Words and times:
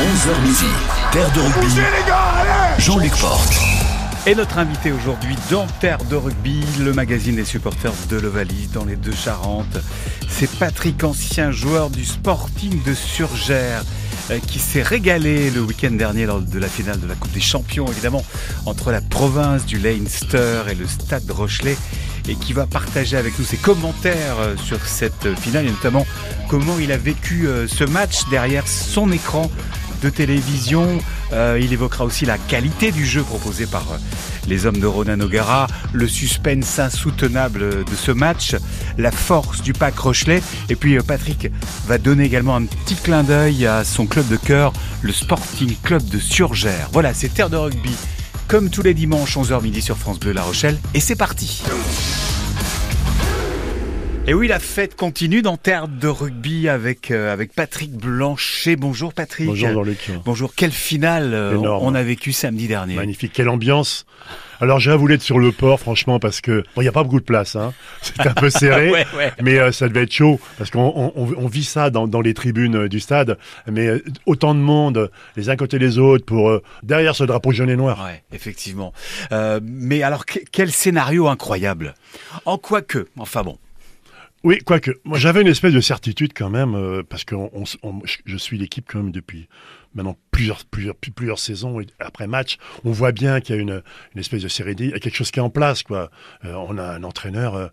11h 0.00 0.42
midi, 0.42 0.64
Terre 1.10 1.32
de 1.32 1.40
rugby. 1.40 1.74
Jean-Luc 2.78 3.16
Porte. 3.16 3.52
Et 4.28 4.36
notre 4.36 4.58
invité 4.58 4.92
aujourd'hui 4.92 5.34
dans 5.50 5.66
Terre 5.80 5.98
de 6.08 6.14
rugby, 6.14 6.62
le 6.78 6.92
magazine 6.92 7.34
des 7.34 7.44
supporters 7.44 7.90
de 8.08 8.16
l'Ovalie 8.16 8.68
dans 8.72 8.84
les 8.84 8.94
deux 8.94 9.12
Charentes, 9.12 9.76
c'est 10.28 10.48
Patrick 10.56 11.02
Ancien, 11.02 11.50
joueur 11.50 11.90
du 11.90 12.04
Sporting 12.04 12.80
de 12.84 12.94
Surgère 12.94 13.82
euh, 14.30 14.38
qui 14.38 14.60
s'est 14.60 14.82
régalé 14.82 15.50
le 15.50 15.62
week-end 15.62 15.90
dernier 15.90 16.26
lors 16.26 16.42
de 16.42 16.58
la 16.60 16.68
finale 16.68 17.00
de 17.00 17.08
la 17.08 17.16
Coupe 17.16 17.32
des 17.32 17.40
Champions, 17.40 17.86
évidemment, 17.88 18.24
entre 18.66 18.92
la 18.92 19.00
province 19.00 19.66
du 19.66 19.78
Leinster 19.78 20.62
et 20.70 20.76
le 20.76 20.86
Stade 20.86 21.28
Rochelet, 21.28 21.76
et 22.28 22.36
qui 22.36 22.52
va 22.52 22.66
partager 22.66 23.16
avec 23.16 23.36
nous 23.36 23.44
ses 23.44 23.56
commentaires 23.56 24.38
euh, 24.38 24.56
sur 24.56 24.78
cette 24.86 25.34
finale, 25.34 25.66
et 25.66 25.70
notamment 25.70 26.06
comment 26.48 26.78
il 26.78 26.92
a 26.92 26.96
vécu 26.96 27.48
euh, 27.48 27.66
ce 27.66 27.82
match 27.82 28.28
derrière 28.30 28.68
son 28.68 29.10
écran 29.10 29.50
de 30.00 30.10
télévision. 30.10 30.98
Euh, 31.32 31.58
il 31.60 31.72
évoquera 31.72 32.04
aussi 32.04 32.24
la 32.24 32.38
qualité 32.38 32.92
du 32.92 33.06
jeu 33.06 33.22
proposé 33.22 33.66
par 33.66 33.82
euh, 33.92 33.96
les 34.46 34.66
hommes 34.66 34.78
de 34.78 34.86
Ronan 34.86 35.20
O'Gara, 35.20 35.66
le 35.92 36.08
suspense 36.08 36.78
insoutenable 36.78 37.84
de 37.84 37.94
ce 37.94 38.12
match, 38.12 38.56
la 38.96 39.10
force 39.10 39.62
du 39.62 39.72
pack 39.72 39.98
Rochelet. 39.98 40.42
Et 40.68 40.76
puis 40.76 40.96
euh, 40.96 41.02
Patrick 41.02 41.48
va 41.86 41.98
donner 41.98 42.24
également 42.24 42.56
un 42.56 42.64
petit 42.64 42.94
clin 42.96 43.22
d'œil 43.22 43.66
à 43.66 43.84
son 43.84 44.06
club 44.06 44.28
de 44.28 44.36
cœur, 44.36 44.72
le 45.02 45.12
Sporting 45.12 45.74
Club 45.82 46.04
de 46.08 46.18
Surgère. 46.18 46.88
Voilà, 46.92 47.14
c'est 47.14 47.28
Terre 47.28 47.50
de 47.50 47.56
Rugby, 47.56 47.94
comme 48.46 48.70
tous 48.70 48.82
les 48.82 48.94
dimanches, 48.94 49.36
11h 49.36 49.62
midi 49.62 49.82
sur 49.82 49.96
France 49.96 50.18
Bleu 50.18 50.32
La 50.32 50.42
Rochelle. 50.42 50.78
Et 50.94 51.00
c'est 51.00 51.16
parti 51.16 51.62
et 54.28 54.34
oui, 54.34 54.46
la 54.46 54.58
fête 54.58 54.94
continue 54.94 55.40
dans 55.40 55.56
Terre 55.56 55.88
de 55.88 56.06
rugby 56.06 56.68
avec, 56.68 57.10
euh, 57.10 57.32
avec 57.32 57.54
Patrick 57.54 57.92
Blanchet. 57.92 58.76
Bonjour 58.76 59.14
Patrick. 59.14 59.46
Bonjour 59.46 59.70
Jean-Luc. 59.70 60.10
Bonjour, 60.22 60.54
quelle 60.54 60.70
finale 60.70 61.32
euh, 61.32 61.56
on 61.56 61.94
a 61.94 62.02
vécu 62.02 62.32
samedi 62.32 62.68
dernier. 62.68 62.94
Magnifique, 62.94 63.32
quelle 63.32 63.48
ambiance. 63.48 64.04
Alors 64.60 64.80
j'ai 64.80 64.94
voulu 64.94 65.14
être 65.14 65.22
sur 65.22 65.38
le 65.38 65.50
port, 65.50 65.80
franchement, 65.80 66.18
parce 66.18 66.42
que 66.42 66.60
bon, 66.76 66.82
il 66.82 66.84
n'y 66.84 66.88
a 66.88 66.92
pas 66.92 67.04
beaucoup 67.04 67.20
de 67.20 67.24
place. 67.24 67.56
Hein. 67.56 67.72
C'est 68.02 68.26
un 68.26 68.34
peu 68.34 68.50
serré, 68.50 68.90
Ouais, 68.92 69.06
ouais. 69.16 69.32
mais 69.40 69.58
euh, 69.58 69.72
ça 69.72 69.88
devait 69.88 70.02
être 70.02 70.12
chaud 70.12 70.38
parce 70.58 70.70
qu'on 70.70 70.92
on, 70.94 71.12
on- 71.38 71.46
vit 71.46 71.64
ça 71.64 71.88
dans, 71.88 72.06
dans 72.06 72.20
les 72.20 72.34
tribunes 72.34 72.76
euh, 72.76 72.88
du 72.90 73.00
stade. 73.00 73.38
Mais 73.66 73.86
euh, 73.86 74.04
autant 74.26 74.54
de 74.54 74.60
monde, 74.60 75.10
les 75.36 75.48
uns 75.48 75.56
côté 75.56 75.78
les 75.78 75.98
autres, 75.98 76.26
pour 76.26 76.50
euh, 76.50 76.62
derrière 76.82 77.14
ce 77.16 77.24
drapeau 77.24 77.52
jaune 77.52 77.70
et 77.70 77.76
noir. 77.76 78.04
Ouais, 78.04 78.22
effectivement. 78.32 78.92
Euh, 79.32 79.58
mais 79.62 80.02
alors, 80.02 80.26
que- 80.26 80.40
quel 80.52 80.70
scénario 80.70 81.28
incroyable. 81.28 81.94
En 82.44 82.58
quoi 82.58 82.82
que, 82.82 83.06
enfin 83.16 83.42
bon. 83.42 83.56
Oui, 84.44 84.58
quoique, 84.64 84.92
moi 85.04 85.18
j'avais 85.18 85.40
une 85.42 85.48
espèce 85.48 85.72
de 85.74 85.80
certitude 85.80 86.32
quand 86.32 86.48
même, 86.48 86.74
euh, 86.76 87.02
parce 87.02 87.24
que 87.24 87.34
je- 88.24 88.36
suis 88.36 88.56
l'équipe 88.56 88.86
quand 88.88 89.02
même 89.02 89.10
depuis 89.10 89.48
maintenant 89.94 90.16
plusieurs, 90.30 90.64
plusieurs, 90.64 90.94
plus- 90.94 91.10
plusieurs 91.10 91.40
saisons 91.40 91.80
et 91.80 91.86
après 91.98 92.28
match. 92.28 92.56
On 92.84 92.92
voit 92.92 93.10
bien 93.10 93.40
qu'il 93.40 93.56
y 93.56 93.58
a 93.58 93.60
une, 93.60 93.82
espèce 94.16 94.42
de 94.42 94.48
sérénité, 94.48 94.84
il 94.84 94.90
y 94.90 94.94
a 94.94 95.00
quelque 95.00 95.16
chose 95.16 95.32
qui 95.32 95.40
est 95.40 95.42
en 95.42 95.50
place. 95.50 95.82
Quoi. 95.82 96.10
Euh, 96.44 96.54
on 96.54 96.78
a 96.78 96.84
un 96.84 97.02
entraîneur, 97.02 97.56
euh, 97.56 97.66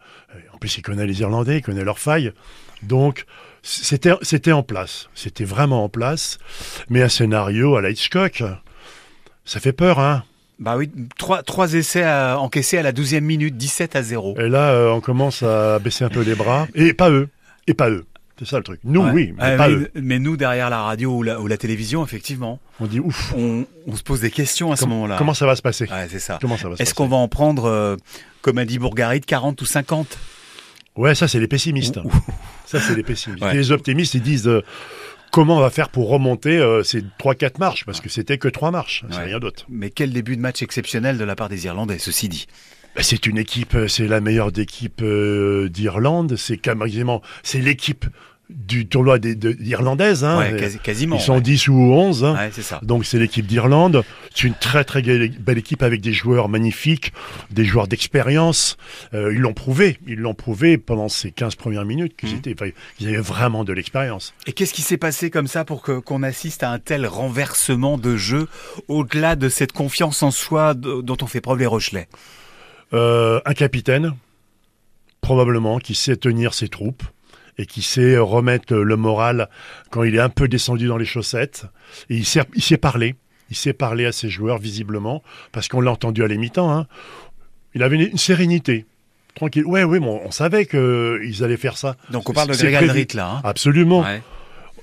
en 0.53 0.57
plus 0.57 0.75
il 0.77 0.81
connaît 0.81 1.05
les 1.05 1.22
Irlandais, 1.22 1.57
il 1.59 1.61
connaît 1.61 1.83
leurs 1.83 1.99
failles. 1.99 2.33
Donc 2.81 3.25
c'était 3.61 4.13
c'était 4.23 4.52
en 4.52 4.63
place, 4.63 5.09
c'était 5.13 5.45
vraiment 5.45 5.83
en 5.83 5.89
place. 5.89 6.39
Mais 6.89 7.03
un 7.03 7.09
scénario 7.09 7.75
à 7.75 7.81
la 7.81 7.91
Hitchcock, 7.91 8.41
ça 9.44 9.59
fait 9.59 9.73
peur, 9.73 10.00
hein 10.00 10.23
Bah 10.59 10.77
oui, 10.77 10.89
trois, 11.17 11.43
trois 11.43 11.73
essais 11.73 12.03
à- 12.03 12.39
encaissés 12.39 12.77
à 12.77 12.81
la 12.83 12.91
12e 12.93 13.21
minute, 13.23 13.57
17 13.57 13.95
à 13.95 14.01
0. 14.03 14.35
Et 14.39 14.47
là, 14.47 14.69
euh, 14.71 14.89
on 14.91 15.01
commence 15.01 15.43
à 15.43 15.79
baisser 15.79 16.05
un 16.05 16.09
peu 16.09 16.21
les 16.21 16.35
bras. 16.35 16.67
Et 16.75 16.93
pas 16.93 17.09
eux, 17.09 17.27
et 17.67 17.73
pas 17.73 17.89
eux. 17.89 18.05
C'est 18.39 18.45
ça 18.47 18.57
le 18.57 18.63
truc. 18.63 18.79
Nous, 18.83 19.01
Ouais. 19.01 19.11
oui, 19.13 19.33
mais 19.37 19.43
Euh, 19.43 19.57
pas 19.57 19.67
mais, 19.69 19.73
eux. 19.75 19.91
mais 19.95 20.19
nous, 20.19 20.35
derrière 20.37 20.69
la 20.69 20.81
radio 20.81 21.11
ou 21.17 21.23
la, 21.23 21.39
ou 21.39 21.47
la 21.47 21.55
télévision, 21.57 22.03
effectivement, 22.03 22.59
On 22.81 22.85
dit 22.85 22.99
ouf. 22.99 23.33
on, 23.37 23.65
on 23.87 23.95
se 23.95 24.03
pose 24.03 24.19
des 24.21 24.31
questions 24.31 24.71
à 24.73 24.75
ce 24.75 24.85
moment-là. 24.85 25.15
Comment 25.17 25.33
ça 25.33 25.45
va 25.45 25.55
se 25.55 25.61
passer? 25.61 25.85
Ouais, 25.89 26.07
c'est 26.09 26.19
ça. 26.19 26.37
Comment 26.41 26.57
ça 26.57 26.67
va 26.69 26.75
Est-ce 26.79 26.93
qu'on 26.93 27.07
va 27.07 27.15
en 27.17 27.27
prendre, 27.29 27.65
euh, 27.65 27.95
comme 28.41 28.57
a 28.57 28.65
dit 28.65 28.77
Bourgarit, 28.79 29.21
40 29.21 29.61
ou 29.61 29.65
50 29.65 30.17
Ouais, 30.97 31.15
ça 31.15 31.27
c'est 31.29 31.39
les 31.39 31.47
pessimistes. 31.47 31.99
Ça 32.65 32.79
c'est 32.81 32.95
les 32.95 33.03
pessimistes. 33.03 33.44
Ouais. 33.44 33.53
Et 33.53 33.57
les 33.57 33.71
optimistes, 33.71 34.13
ils 34.15 34.21
disent 34.21 34.47
euh, 34.47 34.63
comment 35.35 35.57
on 35.57 35.59
va 35.59 35.69
faire 35.69 35.90
pour 35.90 36.07
remonter 36.07 36.57
euh, 36.57 36.81
ces 36.81 37.01
3-4 37.01 37.59
marches? 37.59 37.85
Parce 37.85 38.00
que 38.00 38.07
c'était 38.07 38.38
que 38.38 38.47
3 38.47 38.72
marches, 38.72 39.03
c'est 39.12 39.19
rien 39.19 39.40
d'autre. 39.40 39.66
Mais 39.68 39.90
quel 39.90 40.13
début 40.13 40.38
de 40.38 40.41
match 40.41 40.62
exceptionnel 40.62 41.18
de 41.18 41.25
la 41.25 41.35
part 41.35 41.50
des 41.50 41.66
Irlandais, 41.66 42.00
ceci 42.00 42.29
dit. 42.29 42.47
Bah, 42.96 43.03
C'est 43.03 43.25
une 43.25 43.38
équipe, 43.38 43.75
euh, 43.75 43.90
c'est 43.90 44.07
la 44.07 44.22
meilleure 44.22 44.53
d'équipe 44.53 45.01
euh, 45.01 45.68
d'Irlande, 45.68 46.38
c'est 46.38 46.56
quasiment, 46.56 47.22
c'est 47.44 47.59
l'équipe 47.59 48.06
du 48.50 48.88
tournoi 48.88 49.17
des, 49.17 49.33
de, 49.35 49.57
irlandaise. 49.61 50.23
Hein. 50.23 50.38
ouais, 50.38 50.56
quasi- 50.59 50.79
quasiment. 50.79 51.16
Ils 51.16 51.22
sont 51.22 51.35
ouais. 51.35 51.41
10 51.41 51.67
ou 51.69 51.73
11. 51.94 52.23
hein. 52.23 52.35
Ouais, 52.35 52.50
c'est 52.53 52.61
ça. 52.61 52.79
Donc 52.83 53.06
c'est 53.06 53.17
l'équipe 53.17 53.45
d'Irlande. 53.47 54.03
C'est 54.35 54.47
une 54.47 54.53
très 54.53 54.83
très 54.83 55.01
belle 55.01 55.57
équipe 55.57 55.81
avec 55.81 56.01
des 56.01 56.13
joueurs 56.13 56.47
magnifiques, 56.50 57.11
des 57.51 57.66
joueurs 57.66 57.88
d'expérience. 57.88 58.78
Euh, 59.13 59.33
ils 59.33 59.39
l'ont 59.39 59.53
prouvé, 59.53 59.97
ils 60.07 60.19
l'ont 60.19 60.33
prouvé 60.35 60.78
pendant 60.78 61.09
ces 61.09 61.31
15 61.31 61.56
premières 61.56 61.85
minutes 61.85 62.16
qu'ils 62.16 62.33
étaient, 62.35 62.53
enfin, 62.53 62.72
ils 63.00 63.07
avaient 63.07 63.17
vraiment 63.17 63.63
de 63.63 63.73
l'expérience. 63.73 64.33
Et 64.45 64.51
qu'est-ce 64.53 64.73
qui 64.73 64.81
s'est 64.83 64.97
passé 64.97 65.29
comme 65.29 65.47
ça 65.47 65.66
pour 65.66 65.81
qu'on 65.81 66.22
assiste 66.23 66.62
à 66.63 66.69
un 66.72 66.79
tel 66.79 67.07
renversement 67.07 67.97
de 67.97 68.16
jeu 68.16 68.47
au-delà 68.88 69.35
de 69.35 69.50
cette 69.50 69.72
confiance 69.72 70.22
en 70.22 70.31
soi 70.31 70.73
dont 70.75 71.17
on 71.22 71.27
fait 71.27 71.41
preuve 71.41 71.59
les 71.59 71.66
Rochelais? 71.66 72.07
Euh, 72.94 73.41
un 73.45 73.53
capitaine, 73.53 74.13
probablement, 75.22 75.79
qui 75.79 75.95
sait 75.95 76.16
tenir 76.16 76.53
ses 76.53 76.67
troupes 76.67 77.03
et 77.57 77.66
qui 77.66 77.81
sait 77.81 78.17
remettre 78.17 78.75
le 78.75 78.95
moral 78.97 79.49
quand 79.91 80.03
il 80.03 80.16
est 80.16 80.19
un 80.19 80.29
peu 80.29 80.47
descendu 80.47 80.88
dans 80.88 80.97
les 80.97 81.05
chaussettes. 81.05 81.66
Et 82.09 82.16
il 82.17 82.25
sait, 82.25 82.41
il 82.55 82.61
sait 82.63 82.77
parler. 82.77 83.16
Il 83.49 83.55
sait 83.55 83.73
parler 83.73 84.05
à 84.05 84.11
ses 84.11 84.27
joueurs, 84.29 84.57
visiblement, 84.57 85.21
parce 85.51 85.67
qu'on 85.67 85.79
l'a 85.81 85.91
entendu 85.91 86.23
à 86.23 86.27
l'émitant. 86.27 86.71
Hein. 86.75 86.88
Il 87.75 87.83
avait 87.83 87.95
une, 87.95 88.09
une 88.11 88.17
sérénité. 88.17 88.85
Tranquille. 89.35 89.65
Ouais, 89.65 89.83
oui, 89.83 89.99
bon, 89.99 90.21
on 90.25 90.31
savait 90.31 90.65
qu'ils 90.65 91.44
allaient 91.44 91.57
faire 91.57 91.77
ça. 91.77 91.95
Donc 92.09 92.29
on 92.29 92.33
parle 92.33 92.47
de 92.49 92.53
prévu. 92.55 92.75
Aldrit 92.75 93.07
là. 93.13 93.29
hein 93.35 93.41
Absolument. 93.44 94.01
Ouais. 94.01 94.21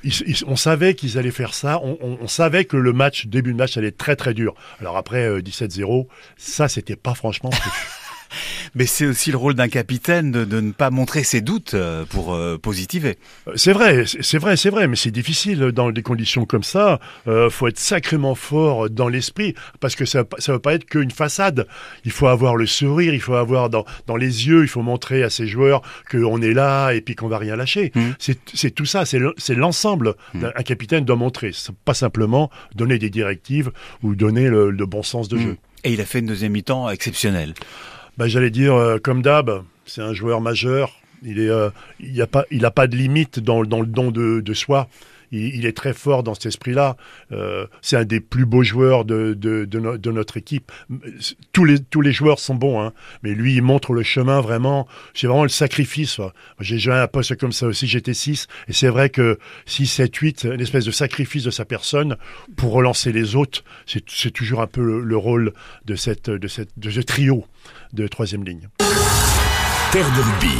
Ils- 0.04 0.22
ils- 0.26 0.44
on 0.46 0.56
savait 0.56 0.94
qu'ils 0.94 1.16
allaient 1.16 1.30
faire 1.30 1.54
ça. 1.54 1.80
On, 1.82 1.96
on- 2.02 2.18
on 2.20 2.28
savait 2.28 2.64
que 2.64 2.76
le 2.76 2.92
match, 2.92 3.26
début 3.26 3.52
de 3.52 3.56
match, 3.58 3.76
allait 3.76 3.88
être 3.88 3.98
très 3.98 4.14
très 4.16 4.34
dur. 4.34 4.54
Alors 4.80 4.96
après 4.96 5.24
euh, 5.26 5.40
17-0, 5.40 6.06
ça 6.36 6.68
c'était 6.68 6.96
pas 6.96 7.14
franchement. 7.14 7.50
Mais 8.74 8.86
c'est 8.86 9.06
aussi 9.06 9.30
le 9.30 9.36
rôle 9.36 9.54
d'un 9.54 9.68
capitaine 9.68 10.30
de, 10.32 10.44
de 10.44 10.60
ne 10.60 10.72
pas 10.72 10.90
montrer 10.90 11.24
ses 11.24 11.40
doutes 11.40 11.74
euh, 11.74 12.04
pour 12.04 12.34
euh, 12.34 12.58
positiver. 12.58 13.18
Euh, 13.48 13.52
C'est 13.56 13.72
vrai, 13.72 14.04
c'est 14.06 14.38
vrai, 14.38 14.56
c'est 14.56 14.70
vrai, 14.70 14.88
mais 14.88 14.96
c'est 14.96 15.10
difficile 15.10 15.58
dans 15.72 15.90
des 15.90 16.02
conditions 16.02 16.44
comme 16.44 16.62
ça. 16.62 17.00
Euh, 17.28 17.50
faut 17.50 17.68
être 17.68 17.78
sacrément 17.78 18.34
fort 18.34 18.88
dans 18.90 19.08
l'esprit 19.08 19.54
parce 19.80 19.94
que 19.96 20.04
ça, 20.04 20.24
ça 20.38 20.52
veut 20.52 20.58
pas 20.58 20.74
être 20.74 20.84
qu'une 20.84 21.10
façade. 21.10 21.66
Il 22.04 22.10
faut 22.12 22.26
avoir 22.26 22.56
le 22.56 22.66
sourire, 22.66 23.14
il 23.14 23.20
faut 23.20 23.34
avoir 23.34 23.70
dans, 23.70 23.84
dans 24.06 24.16
les 24.16 24.46
yeux, 24.48 24.62
il 24.62 24.68
faut 24.68 24.82
montrer 24.82 25.22
à 25.22 25.30
ses 25.30 25.46
joueurs 25.46 25.82
qu'on 26.10 26.40
est 26.42 26.54
là 26.54 26.92
et 26.92 27.00
puis 27.00 27.14
qu'on 27.14 27.28
va 27.28 27.38
rien 27.38 27.56
lâcher. 27.56 27.92
Mhm. 27.94 28.14
C'est 28.54 28.70
tout 28.74 28.86
ça, 28.86 29.04
c'est 29.04 29.18
le- 29.18 29.34
l'ensemble. 29.56 30.14
d'un- 30.34 30.50
Un 30.56 30.62
capitaine 30.62 31.04
doit 31.04 31.16
montrer, 31.16 31.52
pas 31.84 31.94
simplement 31.94 32.50
donner 32.74 32.98
des 32.98 33.10
directives 33.10 33.70
ou 34.02 34.14
donner 34.14 34.48
le, 34.48 34.70
le 34.70 34.86
bon 34.86 35.02
sens 35.02 35.28
de 35.28 35.38
jeu. 35.38 35.56
Et 35.84 35.92
il 35.92 36.00
a 36.00 36.04
fait 36.04 36.20
une 36.20 36.26
deuxième 36.26 36.52
mi-temps 36.52 36.88
exceptionnelle. 36.90 37.54
Bah, 38.18 38.28
j'allais 38.28 38.50
dire 38.50 38.74
euh, 38.74 38.98
comme 38.98 39.22
d'hab, 39.22 39.62
c'est 39.86 40.02
un 40.02 40.12
joueur 40.12 40.40
majeur. 40.40 40.92
Il 41.22 41.38
est, 41.38 41.48
euh, 41.48 41.70
a 42.20 42.26
pas, 42.26 42.44
il 42.50 42.64
a 42.64 42.70
pas 42.70 42.86
de 42.86 42.96
limite 42.96 43.38
dans, 43.38 43.62
dans 43.62 43.80
le 43.80 43.86
don 43.86 44.10
de 44.10 44.54
soi. 44.54 44.88
Il, 45.32 45.64
est 45.66 45.76
très 45.76 45.94
fort 45.94 46.22
dans 46.22 46.34
cet 46.34 46.46
esprit-là. 46.46 46.96
Euh, 47.32 47.66
c'est 47.80 47.96
un 47.96 48.04
des 48.04 48.20
plus 48.20 48.44
beaux 48.44 48.62
joueurs 48.62 49.04
de, 49.04 49.34
de, 49.34 49.64
de, 49.64 49.80
no- 49.80 49.96
de 49.98 50.10
notre 50.12 50.36
équipe. 50.36 50.70
Tous 51.52 51.64
les, 51.64 51.78
tous 51.80 52.02
les 52.02 52.12
joueurs 52.12 52.38
sont 52.38 52.54
bons, 52.54 52.80
hein, 52.82 52.92
mais 53.22 53.30
lui, 53.34 53.54
il 53.54 53.62
montre 53.62 53.92
le 53.94 54.02
chemin 54.02 54.40
vraiment. 54.40 54.86
C'est 55.14 55.26
vraiment 55.26 55.42
le 55.44 55.48
sacrifice. 55.48 56.20
J'ai 56.60 56.78
joué 56.78 56.92
à 56.94 57.02
un 57.02 57.06
poste 57.08 57.36
comme 57.36 57.52
ça 57.52 57.66
aussi, 57.66 57.86
j'étais 57.86 58.14
6. 58.14 58.46
Et 58.68 58.72
c'est 58.72 58.88
vrai 58.88 59.08
que 59.10 59.38
6, 59.66 59.86
7, 59.86 60.14
8, 60.14 60.44
une 60.52 60.60
espèce 60.60 60.84
de 60.84 60.90
sacrifice 60.90 61.44
de 61.44 61.50
sa 61.50 61.64
personne 61.64 62.16
pour 62.56 62.72
relancer 62.72 63.10
les 63.12 63.34
autres, 63.34 63.64
c'est 63.86 64.04
c'est 64.08 64.30
toujours 64.30 64.60
un 64.60 64.66
peu 64.66 64.82
le, 64.82 65.00
le 65.02 65.16
rôle 65.16 65.52
de, 65.86 65.96
cette, 65.96 66.28
de, 66.28 66.48
cette, 66.48 66.70
de 66.76 66.90
ce 66.90 67.00
trio 67.00 67.44
de 67.92 68.06
troisième 68.06 68.44
ligne. 68.44 68.68
Terre 69.92 70.10
de 70.16 70.20
rugby. 70.20 70.58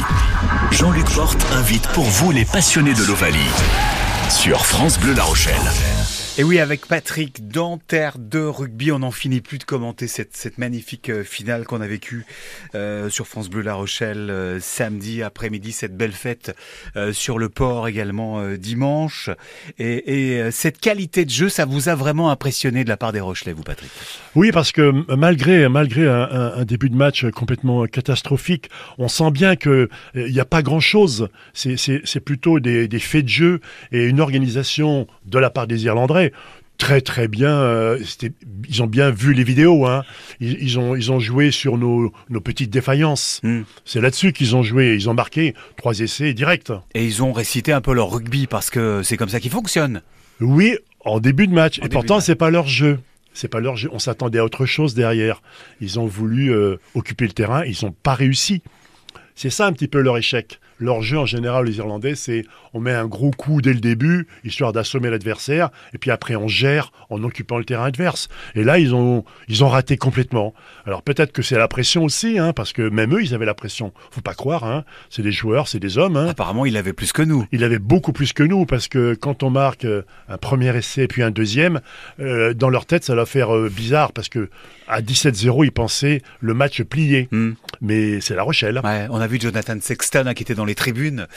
Jean-Luc 0.71 1.05
Porte 1.13 1.43
invite 1.53 1.87
pour 1.89 2.03
vous 2.03 2.31
les 2.31 2.45
passionnés 2.45 2.93
de 2.93 3.03
l'Ovalie. 3.07 3.39
Sur 4.33 4.65
France 4.65 4.97
Bleu 4.97 5.13
La 5.13 5.23
Rochelle. 5.23 5.92
Et 6.39 6.43
oui, 6.43 6.57
avec 6.57 6.87
Patrick 6.87 7.47
dans 7.47 7.77
Terre 7.77 8.17
de 8.17 8.39
rugby, 8.39 8.91
on 8.91 8.99
n'en 8.99 9.11
finit 9.11 9.39
plus 9.39 9.59
de 9.59 9.65
commenter 9.65 10.07
cette, 10.07 10.57
magnifique 10.57 11.11
euh, 11.11 11.23
finale 11.23 11.63
qu'on 11.65 11.79
a 11.79 11.85
vécue 11.85 12.25
euh, 12.73 13.07
sur 13.11 13.27
France 13.27 13.51
Bleu 13.51 13.61
La 13.61 13.75
Rochelle 13.75 14.31
euh, 14.31 14.59
samedi 14.59 15.21
après-midi, 15.21 15.71
cette 15.71 15.95
belle 15.95 16.11
fête 16.11 16.55
sur 17.11 17.37
le 17.37 17.49
port 17.49 17.87
également 17.87 18.43
dimanche. 18.55 19.29
Et, 19.77 20.37
et, 20.37 20.51
cette 20.51 20.79
qualité 20.79 21.23
de 21.23 21.29
jeu, 21.29 21.49
ça 21.49 21.65
vous 21.65 21.87
a 21.87 21.95
vraiment 21.95 22.31
impressionné 22.31 22.83
de 22.83 22.89
la 22.89 22.97
part 22.97 23.11
des 23.11 23.19
Rochelais, 23.19 23.53
vous 23.53 23.63
Patrick? 23.63 23.91
Oui, 24.35 24.51
parce 24.51 24.71
que 24.71 24.91
malgré 25.15 25.69
malgré 25.69 26.07
un, 26.07 26.65
début 26.65 26.89
de 26.89 26.95
match 26.95 27.25
complètement 27.29 27.85
catastrophique, 27.85 28.69
on 28.97 29.07
sent 29.07 29.29
bien 29.29 29.55
que 29.55 29.69
euh, 29.69 29.87
il 30.15 30.33
n'y 30.33 30.39
a 30.39 30.45
pas 30.45 30.63
grand-chose. 30.63 31.29
C'est- 31.53 32.19
plutôt 32.23 32.59
des 32.59 32.99
faits 32.99 33.25
de 33.25 33.29
jeu 33.29 33.61
et 33.91 34.05
une 34.05 34.21
organisation 34.21 35.07
de 35.25 35.39
la 35.39 35.49
part 35.49 35.67
des 35.67 35.83
Irlandais 35.85 36.22
très 36.77 37.01
très 37.01 37.27
bien. 37.27 37.49
euh, 37.49 37.99
ils 38.67 38.83
ont 38.83 38.87
bien 38.87 39.09
vu 39.11 39.33
les 39.33 39.43
vidéos. 39.43 39.85
Hein. 39.85 40.03
Ils, 40.39 40.61
ils 40.61 40.79
ont, 40.79 40.95
ils 40.95 41.11
ont 41.11 41.19
joué 41.19 41.51
sur 41.51 41.77
nos, 41.77 42.11
nos 42.29 42.41
petites 42.41 42.69
défaillances. 42.69 43.39
Hmm. 43.43 43.61
C'est 43.85 44.01
là-dessus 44.01 44.33
qu'ils 44.33 44.55
ont 44.55 44.63
joué. 44.63 44.95
Ils 44.95 45.09
ont 45.09 45.13
marqué 45.13 45.53
trois 45.77 45.99
essais 45.99 46.33
directs. 46.33 46.71
Et 46.93 47.05
ils 47.05 47.23
ont 47.23 47.31
récité 47.31 47.71
un 47.71 47.81
peu 47.81 47.93
leur 47.93 48.11
rugby 48.11 48.47
parce 48.47 48.69
que 48.69 49.01
c'est 49.03 49.17
comme 49.17 49.29
ça 49.29 49.39
qu'ils 49.39 49.51
fonctionnent. 49.51 50.01
Oui, 50.41 50.75
en 51.05 51.19
début 51.19 51.47
de 51.47 51.53
match. 51.53 51.79
En 51.79 51.85
Et 51.85 51.89
pourtant, 51.89 52.19
c'est 52.19 52.35
pas 52.35 52.49
leur 52.49 52.67
jeu. 52.67 52.99
C'est 53.33 53.47
pas 53.47 53.59
leur 53.59 53.77
jeu. 53.77 53.89
On 53.91 53.99
s'attendait 53.99 54.39
à 54.39 54.45
autre 54.45 54.65
chose 54.65 54.93
derrière. 54.93 55.41
Ils 55.81 55.99
ont 55.99 56.05
voulu 56.05 56.53
euh, 56.53 56.77
occuper 56.93 57.25
le 57.25 57.33
terrain. 57.33 57.63
Ils 57.65 57.77
n'ont 57.83 57.91
pas 57.91 58.13
réussi. 58.13 58.61
C'est 59.35 59.49
ça 59.49 59.65
un 59.65 59.73
petit 59.73 59.87
peu 59.87 59.99
leur 59.99 60.17
échec. 60.17 60.59
Leur 60.79 61.01
jeu 61.01 61.17
en 61.17 61.25
général, 61.25 61.65
les 61.65 61.77
Irlandais, 61.77 62.15
c'est 62.15 62.45
on 62.73 62.79
met 62.79 62.93
un 62.93 63.05
gros 63.05 63.31
coup 63.31 63.61
dès 63.61 63.73
le 63.73 63.79
début, 63.79 64.27
histoire 64.43 64.73
d'assommer 64.73 65.09
l'adversaire, 65.09 65.69
et 65.93 65.97
puis 65.97 66.11
après 66.11 66.35
on 66.35 66.47
gère 66.47 66.91
en 67.09 67.23
occupant 67.23 67.57
le 67.57 67.65
terrain 67.65 67.85
adverse. 67.85 68.29
Et 68.55 68.63
là, 68.63 68.79
ils 68.79 68.95
ont, 68.95 69.23
ils 69.47 69.63
ont 69.63 69.69
raté 69.69 69.97
complètement. 69.97 70.53
Alors 70.85 71.03
peut-être 71.03 71.31
que 71.31 71.41
c'est 71.41 71.57
la 71.57 71.67
pression 71.67 72.03
aussi, 72.03 72.39
hein, 72.39 72.53
parce 72.53 72.73
que 72.73 72.87
même 72.89 73.13
eux, 73.15 73.23
ils 73.23 73.33
avaient 73.33 73.45
la 73.45 73.53
pression. 73.53 73.93
Faut 74.11 74.21
pas 74.21 74.33
croire, 74.33 74.63
hein. 74.63 74.83
c'est 75.09 75.21
des 75.21 75.31
joueurs, 75.31 75.67
c'est 75.67 75.79
des 75.79 75.97
hommes. 75.97 76.17
Hein. 76.17 76.27
Apparemment, 76.27 76.65
il 76.65 76.77
avait 76.77 76.93
plus 76.93 77.13
que 77.13 77.21
nous. 77.21 77.45
Il 77.51 77.63
avait 77.63 77.79
beaucoup 77.79 78.13
plus 78.13 78.33
que 78.33 78.43
nous 78.43 78.65
parce 78.65 78.87
que 78.87 79.13
quand 79.13 79.43
on 79.43 79.49
marque 79.49 79.85
euh, 79.85 80.03
un 80.27 80.37
premier 80.37 80.75
essai 80.75 81.07
puis 81.07 81.21
un 81.21 81.31
deuxième, 81.31 81.81
euh, 82.19 82.53
dans 82.53 82.69
leur 82.69 82.85
tête 82.85 83.03
ça 83.03 83.15
va 83.15 83.25
faire 83.25 83.55
euh, 83.55 83.69
bizarre 83.69 84.11
parce 84.11 84.29
que 84.29 84.49
à 84.87 85.01
17-0 85.01 85.65
ils 85.65 85.71
pensaient 85.71 86.21
le 86.39 86.53
match 86.53 86.81
plié. 86.83 87.27
Hmm. 87.31 87.53
Mais 87.81 88.21
c'est 88.21 88.35
La 88.35 88.43
Rochelle. 88.43 88.81
Ouais, 88.83 89.07
on 89.09 89.19
a 89.19 89.27
vu 89.27 89.39
Jonathan 89.39 89.75
Sexton 89.79 90.23
hein, 90.25 90.33
qui 90.33 90.43
était 90.43 90.55
dans 90.55 90.62
les 90.65 90.75
tribunes, 90.75 91.27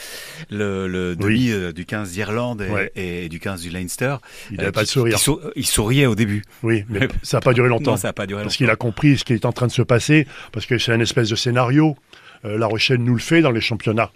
le, 0.49 0.87
le 0.87 1.15
demi 1.15 1.49
euh, 1.51 1.71
du 1.71 1.85
15 1.85 2.11
d'Irlande 2.11 2.61
et, 2.61 2.69
Ouais. 2.71 2.91
et 2.95 3.29
du 3.29 3.39
15 3.39 3.61
du 3.61 3.69
Leinster. 3.69 4.17
Il 4.51 4.55
Euh, 4.55 4.57
n'avait 4.57 4.71
pas 4.71 4.83
de 4.83 4.87
sourire. 4.87 5.17
qui 5.17 5.31
il 5.55 5.65
souriait 5.65 6.05
au 6.05 6.15
début. 6.15 6.43
Oui, 6.63 6.83
mais 6.89 7.07
ça 7.23 7.37
n'a 7.37 7.41
pas 7.41 7.53
duré 7.53 7.69
longtemps. 7.69 7.91
Non, 7.91 7.97
ça 7.97 8.09
n'a 8.09 8.13
pas 8.13 8.25
duré 8.27 8.43
parce 8.43 8.55
qu'il 8.57 8.69
a 8.69 8.75
compris 8.75 9.17
ce 9.17 9.23
qui 9.23 9.33
est 9.33 9.45
en 9.45 9.51
train 9.53 9.67
de 9.67 9.71
se 9.71 9.81
passer, 9.81 10.27
parce 10.51 10.65
que 10.65 10.77
c'est 10.77 10.91
un 10.91 10.99
espèce 10.99 11.29
de 11.29 11.35
scénario. 11.35 11.95
Euh, 12.45 12.57
la 12.57 12.67
Rochelle 12.67 12.97
nous 12.99 13.13
le 13.15 13.19
fait 13.19 13.41
dans 13.41 13.51
les 13.51 13.61
championnats. 13.61 14.11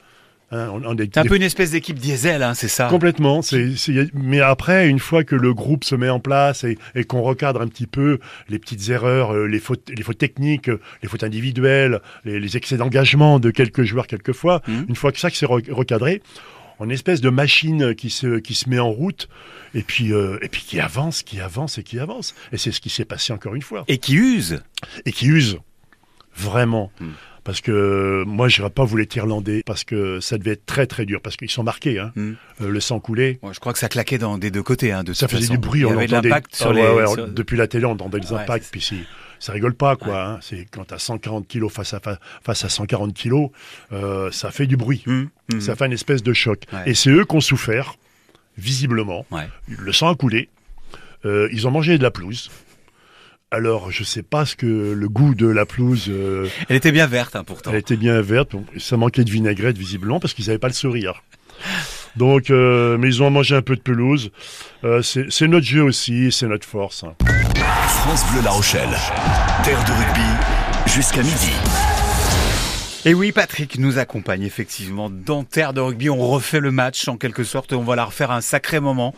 Hein, 0.52 0.70
on, 0.74 0.82
on 0.86 0.98
est- 0.98 1.14
C'est 1.14 1.20
un 1.22 1.26
peu 1.26 1.36
une 1.38 1.42
espèce 1.44 1.72
d'équipe 1.72 1.98
diesel, 1.98 2.44
hein, 2.44 2.54
c'est 2.54 2.68
ça 2.68 2.88
Complètement. 2.90 3.42
C'est, 3.42 3.70
mais 4.14 4.42
après, 4.42 4.90
une 4.90 5.00
fois 5.00 5.24
que 5.24 5.36
le 5.36 5.54
groupe 5.54 5.84
se 5.86 5.96
met 5.96 6.10
en 6.10 6.20
place 6.20 6.64
et, 6.66 6.78
et 6.94 7.04
qu'on 7.06 7.22
recadre 7.22 7.62
un 7.62 7.68
petit 7.68 7.88
peu 7.88 8.20
les 8.50 8.60
petites 8.60 8.90
erreurs, 8.90 9.34
euh, 9.34 9.46
les 9.48 9.60
fautes, 9.60 9.90
les 9.96 10.04
fautes 10.04 10.18
techniques, 10.18 10.70
euh, 10.70 10.80
les 11.04 11.08
fautes 11.10 11.24
individuelles, 11.24 12.02
les, 12.26 12.40
les 12.40 12.58
excès 12.58 12.76
d'engagement 12.78 13.40
de 13.40 13.50
quelques 13.52 13.84
joueurs 13.84 14.08
quelquefois, 14.08 14.62
Mhm. 14.68 14.86
une 14.90 14.96
fois 14.96 15.12
que 15.12 15.20
ça 15.20 15.30
que 15.32 15.38
c'est 15.38 15.46
re- 15.46 15.72
recadré, 15.72 16.22
une 16.84 16.92
espèce 16.92 17.22
de 17.22 17.30
machine 17.30 17.94
qui 17.94 18.10
se, 18.10 18.40
qui 18.40 18.56
se 18.56 18.68
met 18.68 18.80
en 18.80 18.90
route 18.90 19.30
et 19.76 19.84
puis, 19.84 20.12
euh, 20.14 20.38
et 20.42 20.48
puis 20.50 20.64
qui 20.68 20.80
avance, 20.80 21.22
qui 21.22 21.40
avance 21.40 21.78
et 21.78 21.84
qui 21.84 22.00
avance. 22.00 22.34
Et 22.52 22.58
c'est 22.58 22.72
ce 22.72 22.82
qui 22.82 22.90
s'est 22.90 23.06
passé 23.06 23.32
encore 23.34 23.54
une 23.56 23.62
fois. 23.62 23.84
Et 23.88 24.00
qui 24.00 24.16
use. 24.16 24.64
Et 25.06 25.12
qui 25.12 25.28
use. 25.28 25.60
Vraiment. 26.36 26.92
Mhm. 27.00 27.12
Parce 27.44 27.60
que 27.60 28.24
moi, 28.28 28.48
je 28.50 28.60
n'irais 28.62 28.70
pas 28.70 28.84
vous 28.84 28.98
les 28.98 29.08
Irlandais, 29.16 29.64
parce 29.66 29.84
que 29.84 30.20
ça 30.20 30.38
devait 30.38 30.52
être 30.52 30.66
très 30.68 30.86
très 30.86 31.06
dur, 31.08 31.22
parce 31.24 31.38
qu'ils 31.38 31.50
sont 31.50 31.64
marqués, 31.64 31.98
hein. 31.98 32.12
Mhm. 32.16 32.36
Euh, 32.62 32.70
le 32.70 32.80
sang 32.80 33.00
coulait. 33.00 33.40
Je 33.52 33.60
crois 33.60 33.74
que 33.74 33.80
ça 33.80 33.90
claquait 33.90 34.20
dans, 34.20 34.38
des 34.38 34.52
deux 34.52 34.62
côtés. 34.62 34.92
Hein, 34.92 35.04
de 35.04 35.14
Ça 35.14 35.28
faisait 35.28 35.42
façon. 35.42 35.54
du 35.54 35.60
bruit, 35.60 35.80
Il 35.82 35.86
on 35.88 35.92
avait 35.98 36.06
de 36.08 36.14
entendait. 36.14 36.30
l'impact 36.30 36.56
sur 36.56 36.68
Ah 36.68 36.74
ouais, 36.74 36.94
ouais, 36.94 37.08
sur- 37.08 37.28
Depuis 37.30 37.58
la 37.58 37.68
télé, 37.68 37.86
on 37.86 37.92
entendait 37.94 38.20
les 38.20 38.32
Ouais, 38.32 38.42
impacts. 38.42 38.68
Puis 38.72 38.82
si- 38.82 39.04
ça 39.40 39.54
rigole 39.54 39.74
pas, 39.74 39.96
quoi. 39.96 40.24
hein. 40.24 40.40
C'est 40.42 40.68
quand 40.70 40.84
t'as 40.86 41.00
140 41.00 41.48
kilos 41.48 41.74
face 41.74 41.96
à 41.96 42.00
fa- 42.00 42.20
face 42.44 42.64
à 42.64 42.70
140 42.70 43.14
kilos, 43.16 43.50
euh, 43.92 44.30
ça 44.32 44.52
fait 44.52 44.68
du 44.68 44.78
bruit. 44.78 45.04
Hum, 45.08 45.30
hum. 45.52 45.62
Ça 45.62 45.76
fait 45.76 45.88
une 45.88 45.94
espèce 45.94 46.22
de 46.22 46.34
choc. 46.34 46.66
Ouais. 46.72 46.92
Et 46.92 46.94
c'est 46.94 47.10
eux 47.10 47.26
qui 47.26 47.36
ont 47.36 47.42
souffert, 47.42 47.96
visiblement. 48.60 49.26
Ouais. 49.32 49.48
Le 49.68 49.92
sang 49.94 50.10
a 50.10 50.16
coulé. 50.16 50.50
Euh, 51.26 51.50
ils 51.52 51.68
ont 51.68 51.72
mangé 51.72 51.98
de 51.98 52.04
la 52.04 52.12
pelouse. 52.12 52.52
Alors, 53.54 53.92
je 53.92 54.04
sais 54.06 54.24
pas 54.24 54.46
ce 54.46 54.56
que 54.56 54.66
le 54.94 55.10
goût 55.10 55.36
de 55.36 55.46
la 55.48 55.66
pelouse. 55.66 56.06
euh, 56.10 56.48
Elle 56.70 56.78
était 56.78 56.94
bien 56.94 57.06
verte, 57.08 57.36
hein, 57.36 57.44
pourtant. 57.44 57.72
elle 57.72 57.80
était 57.80 57.98
bien 57.98 58.22
verte. 58.22 58.56
ça 58.78 58.96
manquait 58.96 59.26
de 59.26 59.30
vinaigrette, 59.32 59.78
visiblement, 59.78 60.20
parce 60.22 60.34
qu'ils 60.34 60.46
n'avaient 60.48 60.58
pas 60.58 60.70
le 60.70 60.74
sourire. 60.74 61.22
Donc, 62.16 62.50
euh, 62.50 62.98
mais 62.98 63.08
ils 63.10 63.22
ont 63.24 63.30
mangé 63.30 63.56
un 63.56 63.62
peu 63.62 63.76
de 63.76 63.82
pelouse. 63.82 64.32
Euh, 64.84 65.02
c'est 65.02 65.26
c'est 65.30 65.48
notre 65.48 65.66
jeu 65.66 65.84
aussi, 65.84 66.32
c'est 66.32 66.48
notre 66.48 66.66
force. 66.68 67.04
hein. 67.04 67.14
France 67.88 68.24
Bleu 68.32 68.42
La 68.44 68.52
Rochelle. 68.52 68.90
Terre 69.64 69.84
de 69.84 69.92
rugby 69.92 70.92
jusqu'à 70.94 71.22
midi. 71.22 71.52
Et 73.04 73.16
oui, 73.16 73.32
Patrick 73.32 73.80
nous 73.80 73.98
accompagne 73.98 74.44
effectivement 74.44 75.10
dans 75.10 75.44
Terre 75.44 75.74
de 75.74 75.82
rugby. 75.82 76.12
On 76.12 76.20
refait 76.30 76.60
le 76.60 76.70
match 76.70 77.08
en 77.08 77.18
quelque 77.18 77.44
sorte. 77.44 77.74
On 77.74 77.82
va 77.82 77.96
la 77.96 78.06
refaire 78.06 78.30
un 78.30 78.42
sacré 78.42 78.80
moment. 78.80 79.16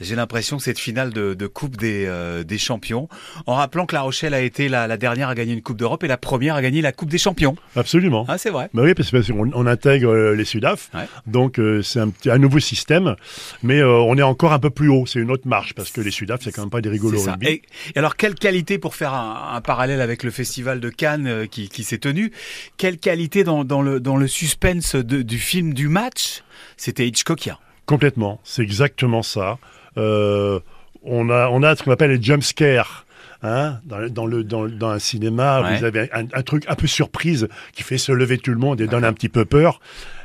J'ai 0.00 0.16
l'impression 0.16 0.56
que 0.56 0.64
cette 0.64 0.80
finale 0.80 1.12
de, 1.12 1.34
de 1.34 1.46
Coupe 1.46 1.76
des, 1.76 2.06
euh, 2.08 2.42
des 2.42 2.58
Champions, 2.58 3.08
en 3.46 3.54
rappelant 3.54 3.86
que 3.86 3.94
La 3.94 4.00
Rochelle 4.02 4.34
a 4.34 4.40
été 4.40 4.68
la, 4.68 4.88
la 4.88 4.96
dernière 4.96 5.28
à 5.28 5.36
gagner 5.36 5.52
une 5.52 5.62
Coupe 5.62 5.76
d'Europe 5.76 6.02
et 6.02 6.08
la 6.08 6.16
première 6.16 6.56
à 6.56 6.62
gagner 6.62 6.82
la 6.82 6.90
Coupe 6.90 7.08
des 7.08 7.18
Champions. 7.18 7.54
Absolument. 7.76 8.24
Ah, 8.26 8.36
c'est 8.36 8.50
vrai. 8.50 8.68
Bah 8.74 8.82
oui, 8.84 8.94
parce 8.94 9.12
qu'on 9.12 9.48
on 9.54 9.66
intègre 9.66 10.10
euh, 10.10 10.34
les 10.34 10.44
Sudaf, 10.44 10.90
Ouais. 10.92 11.06
donc 11.28 11.60
euh, 11.60 11.82
c'est 11.82 12.00
un, 12.00 12.38
nouveau 12.38 12.58
système, 12.58 13.14
mais 13.62 13.78
euh, 13.78 13.92
on 13.92 14.18
est 14.18 14.22
encore 14.22 14.52
un 14.52 14.58
peu 14.58 14.70
plus 14.70 14.88
haut, 14.88 15.06
c'est 15.06 15.20
une 15.20 15.30
autre 15.30 15.46
marche, 15.46 15.72
parce 15.74 15.90
que 15.92 16.00
les 16.00 16.10
Sudaf, 16.10 16.40
c'est 16.42 16.50
quand 16.50 16.62
même 16.62 16.70
pas 16.70 16.80
des 16.80 16.88
rigolos 16.88 17.22
rugby. 17.22 17.46
Et, 17.46 17.62
et 17.94 17.98
alors, 17.98 18.16
quelle 18.16 18.34
qualité 18.34 18.78
pour 18.78 18.96
faire 18.96 19.14
un, 19.14 19.52
un 19.54 19.60
parallèle 19.60 20.00
avec 20.00 20.24
le 20.24 20.32
festival 20.32 20.80
de 20.80 20.88
Cannes 20.90 21.46
qui, 21.48 21.68
qui 21.68 21.84
s'est 21.84 21.98
tenu 21.98 22.32
Quelle 22.76 22.98
qualité 22.98 23.19
dans, 23.28 23.64
dans, 23.64 23.82
le, 23.82 24.00
dans 24.00 24.16
le 24.16 24.26
suspense 24.26 24.94
de- 24.96 25.22
du 25.22 25.38
film 25.38 25.74
du 25.74 25.88
match 25.88 26.42
C'était 26.76 27.06
Hitchcockien. 27.06 27.58
Complètement, 27.86 28.40
c'est 28.44 28.62
exactement 28.62 29.22
ça. 29.22 29.58
Euh, 29.96 30.60
on, 31.02 31.28
a, 31.30 31.48
on 31.48 31.62
a 31.62 31.74
ce 31.76 31.82
qu'on 31.82 31.90
appelle 31.90 32.12
les 32.12 32.22
jump 32.22 32.42
scares. 32.42 33.04
Hein, 33.42 33.80
dans, 33.86 33.96
le- 33.98 34.10
dans, 34.10 34.26
le, 34.26 34.44
dans, 34.44 34.62
le- 34.64 34.70
dans 34.70 34.90
un 34.90 34.98
cinéma, 34.98 35.62
Ouais. 35.62 35.78
vous 35.78 35.84
avez 35.84 36.10
un, 36.12 36.26
un 36.32 36.42
truc 36.42 36.64
un 36.68 36.74
peu 36.74 36.86
surprise 36.86 37.48
qui 37.72 37.82
fait 37.82 37.96
se 37.96 38.12
lever 38.12 38.36
tout 38.36 38.50
le 38.50 38.58
monde 38.58 38.80
et 38.82 38.86
donne 38.86 39.04
un 39.04 39.14
petit 39.14 39.30
peu 39.30 39.46
peur. 39.46 39.80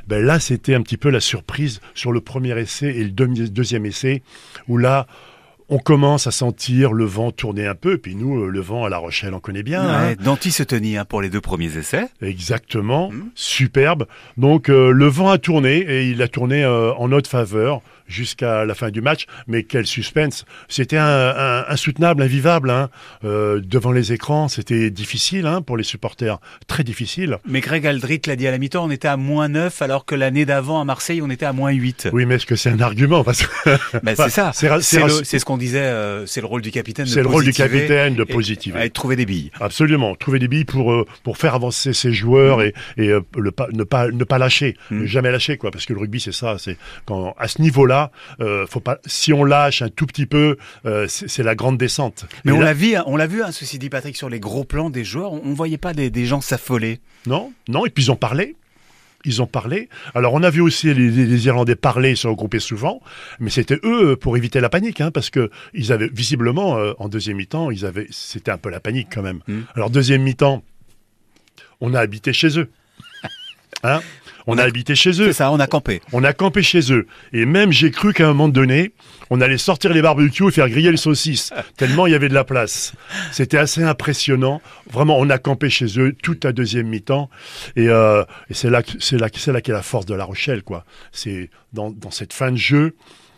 Ben 0.06 0.22
là, 0.22 0.38
c'était 0.38 0.74
un 0.74 0.82
petit 0.82 0.98
peu 0.98 1.08
la 1.08 1.20
surprise 1.20 1.80
sur 1.94 2.12
le 2.12 2.20
premier 2.20 2.58
essai 2.60 2.88
et 2.88 3.04
le 3.04 3.10
demi- 3.10 3.50
deuxième 3.50 3.86
essai, 3.86 4.22
où 4.68 4.76
là, 4.76 5.06
on 5.68 5.78
commence 5.78 6.26
à 6.26 6.30
sentir 6.30 6.92
le 6.92 7.04
vent 7.04 7.32
tourner 7.32 7.66
un 7.66 7.74
peu. 7.74 7.98
Puis 7.98 8.14
nous, 8.14 8.44
euh, 8.44 8.48
le 8.48 8.60
vent 8.60 8.84
à 8.84 8.88
La 8.88 8.98
Rochelle, 8.98 9.34
on 9.34 9.40
connaît 9.40 9.62
bien. 9.64 9.82
hein. 9.82 10.06
Ouais, 10.08 10.16
Danty 10.16 10.52
se 10.52 10.62
tenait 10.62 10.96
hein, 10.96 11.04
pour 11.04 11.22
les 11.22 11.28
deux 11.28 11.40
premiers 11.40 11.76
essais. 11.76 12.06
Exactement, 12.22 13.10
Mhm. 13.10 13.30
superbe. 13.34 14.06
Donc 14.36 14.68
euh, 14.68 14.90
le 14.90 15.06
vent 15.06 15.30
a 15.30 15.38
tourné 15.38 15.78
et 15.78 16.08
il 16.08 16.22
a 16.22 16.28
tourné 16.28 16.62
euh, 16.64 16.92
en 16.94 17.08
notre 17.08 17.28
faveur 17.28 17.80
jusqu'à 18.06 18.64
la 18.64 18.74
fin 18.74 18.90
du 18.90 19.00
match. 19.00 19.26
Mais 19.46 19.62
quel 19.62 19.86
suspense 19.86 20.44
C'était 20.68 20.96
insoutenable, 20.98 22.22
invivable. 22.22 22.70
Hein. 22.70 22.90
Euh, 23.24 23.60
devant 23.64 23.92
les 23.92 24.12
écrans, 24.12 24.48
c'était 24.48 24.90
difficile 24.90 25.46
hein, 25.46 25.62
pour 25.62 25.76
les 25.76 25.84
supporters, 25.84 26.38
très 26.66 26.84
difficile. 26.84 27.38
Mais 27.46 27.60
Greg 27.60 27.86
Aldrit 27.86 28.20
l'a 28.26 28.36
dit 28.36 28.46
à 28.46 28.50
la 28.50 28.58
mi-temps, 28.58 28.84
on 28.84 28.90
était 28.90 29.08
à 29.08 29.16
moins 29.16 29.48
9 29.48 29.82
alors 29.82 30.04
que 30.04 30.14
l'année 30.14 30.44
d'avant 30.44 30.80
à 30.80 30.84
Marseille 30.84 31.20
on 31.22 31.30
était 31.30 31.46
à 31.46 31.52
moins 31.52 31.70
8. 31.72 32.08
Oui, 32.12 32.26
mais 32.26 32.36
est-ce 32.36 32.46
que 32.46 32.56
c'est 32.56 32.70
un 32.70 32.80
argument 32.80 33.24
Parce 33.24 33.42
que 33.42 33.70
Ben, 34.02 34.14
c'est 34.16 34.28
ça. 34.30 34.52
c'est 34.52 35.38
ce 35.38 35.44
qu'on 35.44 35.56
disait, 35.56 35.78
euh, 35.80 36.26
c'est 36.26 36.40
le 36.40 36.46
rôle 36.46 36.62
du 36.62 36.70
capitaine. 36.70 37.06
de 37.06 37.10
c'est 37.10 37.22
le 37.22 37.28
rôle 37.28 37.44
du 37.44 37.52
capitaine 37.52 38.14
de 38.14 38.24
positiver. 38.24 38.84
Et, 38.84 38.90
trouver 38.90 39.16
des 39.16 39.26
billes. 39.26 39.50
Absolument, 39.60 40.14
trouver 40.14 40.38
des 40.38 40.48
billes 40.48 40.64
pour 40.64 40.92
euh, 40.92 41.06
pour 41.22 41.38
faire 41.38 41.54
avancer 41.54 41.92
ses 41.92 42.12
joueurs 42.12 42.62
et, 42.62 42.72
et 42.96 43.08
euh, 43.08 43.20
le 43.36 43.52
ne 43.72 43.84
pas 43.84 44.08
ne 44.08 44.24
pas 44.24 44.38
lâcher, 44.38 44.76
Mm. 44.90 45.00
ne 45.00 45.06
jamais 45.06 45.30
lâcher 45.30 45.56
quoi, 45.56 45.70
parce 45.70 45.86
que 45.86 45.92
le 45.92 46.00
rugby 46.00 46.20
c'est 46.20 46.32
ça, 46.32 46.56
c'est 46.58 46.76
quand 47.04 47.34
à 47.38 47.48
ce 47.48 47.60
niveau-là, 47.62 47.95
euh, 48.40 48.66
faut 48.66 48.80
pas 48.80 48.98
si 49.06 49.32
on 49.32 49.44
lâche 49.44 49.82
un 49.82 49.88
tout 49.88 50.06
petit 50.06 50.26
peu, 50.26 50.56
euh, 50.84 51.06
c'est 51.08 51.42
la 51.42 51.54
grande 51.54 51.78
descente. 51.78 52.26
Mais 52.44 52.52
Et 52.52 52.54
on 52.54 52.60
l'a 52.60 52.74
vu, 52.74 52.94
hein, 52.94 53.04
on 53.06 53.16
l'a 53.16 53.26
vu, 53.26 53.42
hein, 53.42 53.52
ceci 53.52 53.78
dit 53.78 53.90
Patrick, 53.90 54.16
sur 54.16 54.28
les 54.28 54.40
gros 54.40 54.64
plans 54.64 54.90
des 54.90 55.04
joueurs, 55.04 55.32
on, 55.32 55.40
on 55.44 55.54
voyait 55.54 55.78
pas 55.78 55.92
des, 55.92 56.10
des 56.10 56.26
gens 56.26 56.40
s'affoler. 56.40 57.00
non, 57.26 57.52
non, 57.68 57.86
et 57.86 57.90
puis 57.90 58.04
ils 58.04 58.10
ont 58.10 58.16
parlé. 58.16 58.56
Ils 59.26 59.42
ont 59.42 59.46
parlé. 59.46 59.88
Alors, 60.14 60.34
on 60.34 60.42
a 60.44 60.50
vu 60.50 60.60
aussi 60.60 60.94
les, 60.94 61.46
Irlandais 61.46 61.74
parler, 61.74 62.14
se 62.14 62.28
regrouper 62.28 62.60
souvent, 62.60 63.00
mais 63.40 63.50
c'était 63.50 63.78
eux 63.82 64.12
euh, 64.12 64.16
pour 64.16 64.36
éviter 64.36 64.60
la 64.60 64.68
panique, 64.68 65.00
hein, 65.00 65.10
parce 65.10 65.30
que 65.30 65.50
ils 65.74 65.92
avaient 65.92 66.08
visiblement 66.08 66.78
euh, 66.78 66.92
en 66.98 67.08
deuxième 67.08 67.38
mi-temps, 67.38 67.72
ils 67.72 67.84
avaient, 67.84 68.06
c'était 68.10 68.52
un 68.52 68.56
peu 68.56 68.70
la 68.70 68.78
panique 68.78 69.08
quand 69.12 69.22
même. 69.22 69.40
Mm. 69.48 69.62
Alors 69.74 69.90
deuxième 69.90 70.22
mi-temps, 70.22 70.62
on 71.80 71.92
a 71.92 72.00
habité 72.00 72.32
chez 72.32 72.56
eux. 72.58 72.70
Hein 73.82 74.00
on 74.46 74.58
a 74.58 74.62
habité 74.62 74.94
chez 74.94 75.10
eux. 75.10 75.26
C'est 75.26 75.32
ça, 75.32 75.50
on 75.50 75.58
a 75.58 75.66
campé. 75.66 76.00
On 76.12 76.22
a 76.24 76.32
campé 76.32 76.62
chez 76.62 76.92
eux. 76.92 77.06
Et 77.32 77.44
même, 77.46 77.72
j'ai 77.72 77.90
cru 77.90 78.12
qu'à 78.12 78.24
un 78.24 78.28
moment 78.28 78.48
donné, 78.48 78.92
on 79.30 79.40
allait 79.40 79.58
sortir 79.58 79.92
les 79.92 80.02
barbecues 80.02 80.48
et 80.48 80.50
faire 80.50 80.68
griller 80.68 80.90
les 80.90 80.96
saucisses. 80.96 81.52
tellement 81.76 82.06
il 82.06 82.12
y 82.12 82.14
avait 82.14 82.28
de 82.28 82.34
la 82.34 82.44
place. 82.44 82.94
C'était 83.32 83.58
assez 83.58 83.82
impressionnant. 83.82 84.62
Vraiment, 84.90 85.18
on 85.18 85.28
a 85.30 85.38
campé 85.38 85.68
chez 85.68 85.98
eux 85.98 86.14
toute 86.22 86.44
la 86.44 86.52
deuxième 86.52 86.86
mi-temps. 86.86 87.28
Et, 87.74 87.88
euh, 87.88 88.24
et 88.48 88.54
c'est 88.54 88.70
là, 88.70 88.82
c'est 89.00 89.18
là, 89.18 89.28
c'est 89.34 89.52
là 89.52 89.60
qu'est 89.60 89.72
la 89.72 89.82
force 89.82 90.06
de 90.06 90.14
La 90.14 90.24
Rochelle, 90.24 90.62
quoi. 90.62 90.84
C'est 91.12 91.50
dans, 91.72 91.90
dans 91.90 92.10
cette 92.10 92.32
fin 92.32 92.52
de 92.52 92.56
jeu. 92.56 92.94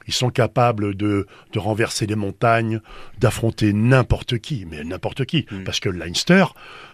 Ils 0.06 0.14
sont 0.14 0.30
capables 0.30 0.94
de, 0.94 1.26
de 1.52 1.58
renverser 1.58 2.06
les 2.06 2.16
montagnes, 2.16 2.80
d'affronter 3.18 3.74
n'importe 3.74 4.38
qui, 4.38 4.66
mais 4.70 4.82
n'importe 4.82 5.26
qui. 5.26 5.46
Mm. 5.50 5.64
Parce 5.64 5.80
que 5.80 5.90
le 5.90 5.98
Leinster, 5.98 6.46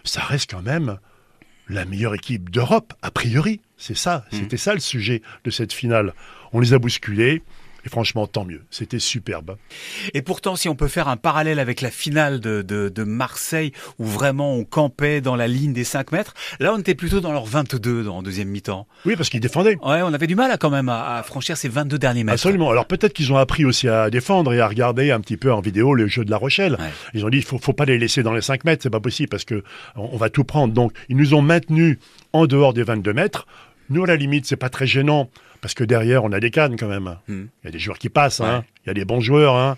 ça 0.03 0.21
reste 0.21 0.51
quand 0.51 0.61
même 0.61 0.99
la 1.69 1.85
meilleure 1.85 2.13
équipe 2.15 2.49
d'Europe, 2.49 2.93
a 3.01 3.11
priori. 3.11 3.61
C'est 3.77 3.97
ça, 3.97 4.25
Mm. 4.31 4.35
c'était 4.37 4.57
ça 4.57 4.73
le 4.73 4.79
sujet 4.79 5.21
de 5.43 5.49
cette 5.51 5.73
finale. 5.73 6.13
On 6.53 6.59
les 6.59 6.73
a 6.73 6.79
bousculés, 6.79 7.43
Et 7.85 7.89
franchement, 7.89 8.25
tant 8.25 8.45
mieux. 8.45 8.63
C'était 8.71 8.99
superbe. 8.99 9.57
Et 10.13 10.21
pourtant, 10.21 10.55
si 10.55 10.67
on 10.69 10.75
peut 10.75 10.87
faire 10.87 11.07
un 11.07 11.17
parallèle 11.17 11.59
avec 11.59 11.81
la 11.81 11.91
finale 11.91 12.39
de, 12.39 12.61
de, 12.61 12.89
de 12.89 13.03
Marseille, 13.03 13.71
où 13.99 14.05
vraiment 14.05 14.55
on 14.55 14.63
campait 14.63 15.21
dans 15.21 15.35
la 15.35 15.47
ligne 15.47 15.73
des 15.73 15.83
5 15.83 16.11
mètres, 16.11 16.33
là 16.59 16.73
on 16.73 16.79
était 16.79 16.95
plutôt 16.95 17.21
dans 17.21 17.31
leur 17.31 17.45
22 17.45 18.07
en 18.07 18.23
deuxième 18.23 18.49
mi-temps. 18.49 18.87
Oui, 19.05 19.15
parce 19.15 19.29
qu'ils 19.29 19.39
défendaient. 19.39 19.77
Ouais, 19.83 20.01
on 20.01 20.13
avait 20.13 20.27
du 20.27 20.35
mal 20.35 20.51
à, 20.51 20.57
quand 20.57 20.69
même 20.71 20.89
à, 20.89 21.17
à 21.17 21.23
franchir 21.23 21.57
ces 21.57 21.69
22 21.69 21.97
derniers 21.99 22.23
mètres. 22.23 22.33
Absolument. 22.33 22.71
Alors 22.71 22.85
peut-être 22.87 23.13
qu'ils 23.13 23.31
ont 23.31 23.37
appris 23.37 23.65
aussi 23.65 23.87
à 23.87 24.09
défendre 24.09 24.51
et 24.53 24.59
à 24.59 24.67
regarder 24.67 25.11
un 25.11 25.19
petit 25.19 25.37
peu 25.37 25.53
en 25.53 25.61
vidéo 25.61 25.93
le 25.93 26.07
jeu 26.07 26.25
de 26.25 26.31
La 26.31 26.37
Rochelle. 26.37 26.77
Ouais. 26.79 26.89
Ils 27.13 27.23
ont 27.25 27.29
dit, 27.29 27.37
il 27.37 27.43
faut, 27.43 27.59
faut 27.59 27.73
pas 27.73 27.85
les 27.85 27.97
laisser 27.99 28.23
dans 28.23 28.33
les 28.33 28.41
5 28.41 28.63
mètres, 28.63 28.81
c'est 28.83 28.89
pas 28.89 28.99
possible 28.99 29.29
parce 29.29 29.45
que 29.45 29.63
on, 29.95 30.09
on 30.13 30.17
va 30.17 30.29
tout 30.29 30.43
prendre. 30.43 30.73
Donc 30.73 30.93
ils 31.09 31.17
nous 31.17 31.33
ont 31.35 31.41
maintenus 31.41 31.97
en 32.33 32.47
dehors 32.47 32.73
des 32.73 32.83
22 32.83 33.13
mètres. 33.13 33.45
Nous, 33.89 34.03
à 34.03 34.07
la 34.07 34.15
limite, 34.15 34.45
c'est 34.45 34.55
pas 34.55 34.69
très 34.69 34.87
gênant 34.87 35.29
parce 35.61 35.73
que 35.73 35.83
derrière, 35.83 36.23
on 36.23 36.31
a 36.31 36.39
des 36.39 36.51
cannes 36.51 36.75
quand 36.77 36.87
même. 36.87 37.15
Hmm. 37.27 37.45
Il 37.63 37.65
y 37.65 37.67
a 37.69 37.71
des 37.71 37.79
joueurs 37.79 37.97
qui 37.99 38.09
passent, 38.09 38.41
hein. 38.41 38.59
Ouais. 38.59 38.65
il 38.85 38.87
y 38.87 38.91
a 38.91 38.93
des 38.93 39.05
bons 39.05 39.19
joueurs, 39.21 39.55
hein. 39.55 39.77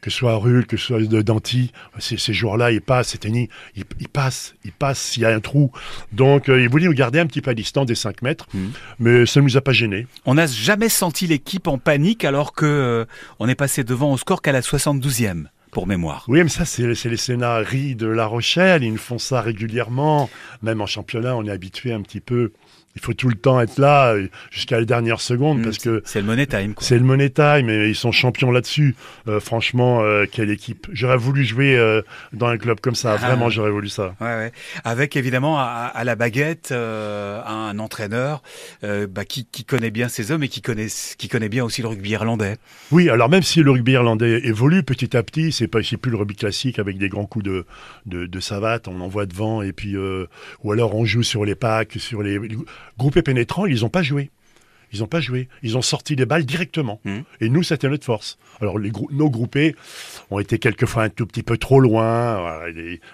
que 0.00 0.10
ce 0.10 0.16
soit 0.16 0.34
Rull, 0.36 0.66
que 0.66 0.76
ce 0.76 0.86
soit 0.86 1.22
Danti, 1.22 1.72
ces, 1.98 2.16
ces 2.16 2.32
joueurs-là, 2.32 2.72
ils 2.72 2.80
passent, 2.80 3.08
c'est 3.10 3.24
ils, 3.26 3.48
ils 3.76 4.08
passent, 4.08 4.54
ils 4.64 4.72
passent 4.72 5.00
s'il 5.00 5.22
y 5.22 5.26
a 5.26 5.30
un 5.34 5.40
trou. 5.40 5.70
Donc, 6.12 6.48
euh, 6.48 6.60
ils 6.60 6.68
voulaient 6.68 6.86
nous 6.86 6.94
garder 6.94 7.18
un 7.20 7.26
petit 7.26 7.42
peu 7.42 7.50
à 7.50 7.54
distance 7.54 7.86
des 7.86 7.94
5 7.94 8.22
mètres, 8.22 8.46
Hmm. 8.54 8.70
mais 8.98 9.26
ça 9.26 9.40
ne 9.40 9.44
nous 9.44 9.56
a 9.56 9.60
pas 9.60 9.72
gênés. 9.72 10.06
On 10.26 10.34
n'a 10.34 10.46
jamais 10.46 10.88
senti 10.88 11.26
l'équipe 11.26 11.68
en 11.68 11.78
panique 11.78 12.24
alors 12.24 12.52
que 12.52 12.66
euh, 12.66 13.04
on 13.38 13.48
est 13.48 13.54
passé 13.54 13.84
devant 13.84 14.10
au 14.12 14.16
score 14.16 14.42
qu'à 14.42 14.52
la 14.52 14.62
72e, 14.62 15.44
pour 15.70 15.86
mémoire. 15.86 16.24
Oui, 16.26 16.42
mais 16.42 16.48
ça, 16.48 16.64
c'est 16.64 16.82
les 16.86 17.16
scénarios 17.16 17.94
de 17.94 18.06
La 18.08 18.26
Rochelle. 18.26 18.82
Ils 18.82 18.90
nous 18.90 18.98
font 18.98 19.18
ça 19.18 19.40
régulièrement. 19.40 20.28
Même 20.62 20.80
en 20.80 20.86
championnat, 20.86 21.36
on 21.36 21.44
est 21.44 21.50
habitué 21.50 21.92
un 21.92 22.02
petit 22.02 22.20
peu. 22.20 22.52
Il 22.96 23.00
faut 23.00 23.14
tout 23.14 23.28
le 23.28 23.36
temps 23.36 23.60
être 23.60 23.78
là 23.78 24.14
euh, 24.14 24.28
jusqu'à 24.50 24.78
la 24.78 24.84
dernière 24.84 25.20
seconde 25.20 25.60
Hmm, 25.60 25.64
parce 25.64 25.78
que 25.78 26.02
C'est 26.04 26.20
le 26.20 26.26
money 26.26 26.46
time. 26.46 26.74
C'est 26.80 26.98
le 26.98 27.04
money 27.04 27.30
time 27.30 27.70
et 27.70 27.88
ils 27.88 27.94
sont 27.94 28.10
champions 28.12 28.50
là-dessus. 28.50 28.96
Euh, 29.28 29.38
franchement, 29.40 30.02
euh, 30.02 30.26
quelle 30.30 30.50
équipe. 30.50 30.88
J'aurais 30.92 31.16
voulu 31.16 31.44
jouer 31.44 31.76
euh, 31.76 32.02
dans 32.32 32.46
un 32.46 32.58
club 32.58 32.80
comme 32.80 32.94
ça. 32.94 33.12
Ah. 33.12 33.16
Vraiment, 33.26 33.48
j'aurais 33.48 33.70
voulu 33.70 33.88
ça. 33.88 34.14
Ouais, 34.20 34.26
ouais. 34.36 34.52
Avec 34.84 35.16
évidemment 35.16 35.58
à, 35.58 35.90
à 35.94 36.04
la 36.04 36.16
baguette 36.16 36.70
euh, 36.72 37.40
un 37.44 37.78
entraîneur 37.78 38.42
euh, 38.84 39.06
bah, 39.06 39.24
qui, 39.24 39.44
qui 39.44 39.64
connaît 39.64 39.90
bien 39.90 40.08
ses 40.08 40.32
hommes 40.32 40.42
et 40.42 40.48
qui 40.48 40.60
connaît, 40.60 40.88
qui 41.16 41.28
connaît 41.28 41.48
bien 41.48 41.64
aussi 41.64 41.82
le 41.82 41.88
rugby 41.88 42.10
irlandais. 42.10 42.56
Oui, 42.90 43.08
alors 43.08 43.28
même 43.28 43.42
si 43.42 43.62
le 43.62 43.70
rugby 43.70 43.92
irlandais 43.92 44.40
évolue 44.44 44.82
petit 44.82 45.16
à 45.16 45.22
petit, 45.22 45.52
c'est 45.52 45.68
pas 45.68 45.80
plus 46.00 46.10
le 46.10 46.16
rugby 46.16 46.36
classique 46.36 46.78
avec 46.78 46.98
des 46.98 47.08
grands 47.08 47.26
coups 47.26 47.44
de, 47.44 47.66
de, 48.06 48.26
de 48.26 48.40
savate, 48.40 48.88
on 48.88 49.00
envoie 49.00 49.26
devant 49.26 49.62
et 49.62 49.72
puis 49.72 49.96
euh, 49.96 50.26
ou 50.62 50.72
alors 50.72 50.94
on 50.94 51.04
joue 51.04 51.22
sur 51.22 51.44
les 51.44 51.54
packs, 51.54 51.94
sur 51.98 52.22
les 52.22 52.38
groupés 52.98 53.22
pénétrants, 53.22 53.66
ils 53.66 53.84
ont 53.84 53.88
pas 53.90 54.02
joué. 54.02 54.30
Ils 54.92 54.98
n'ont 55.00 55.06
pas 55.06 55.20
joué. 55.20 55.48
Ils 55.62 55.76
ont 55.76 55.82
sorti 55.82 56.16
les 56.16 56.26
balles 56.26 56.44
directement. 56.44 57.00
Mhm. 57.04 57.22
Et 57.40 57.48
nous, 57.48 57.62
c'était 57.62 57.88
notre 57.88 58.04
force. 58.04 58.38
Alors, 58.60 58.76
les 58.76 58.90
grou- 58.90 59.08
nos 59.12 59.30
groupés 59.30 59.76
ont 60.32 60.40
été 60.40 60.58
quelquefois 60.58 61.04
un 61.04 61.10
tout 61.10 61.26
petit 61.28 61.44
peu 61.44 61.56
trop 61.58 61.78
loin. 61.78 62.58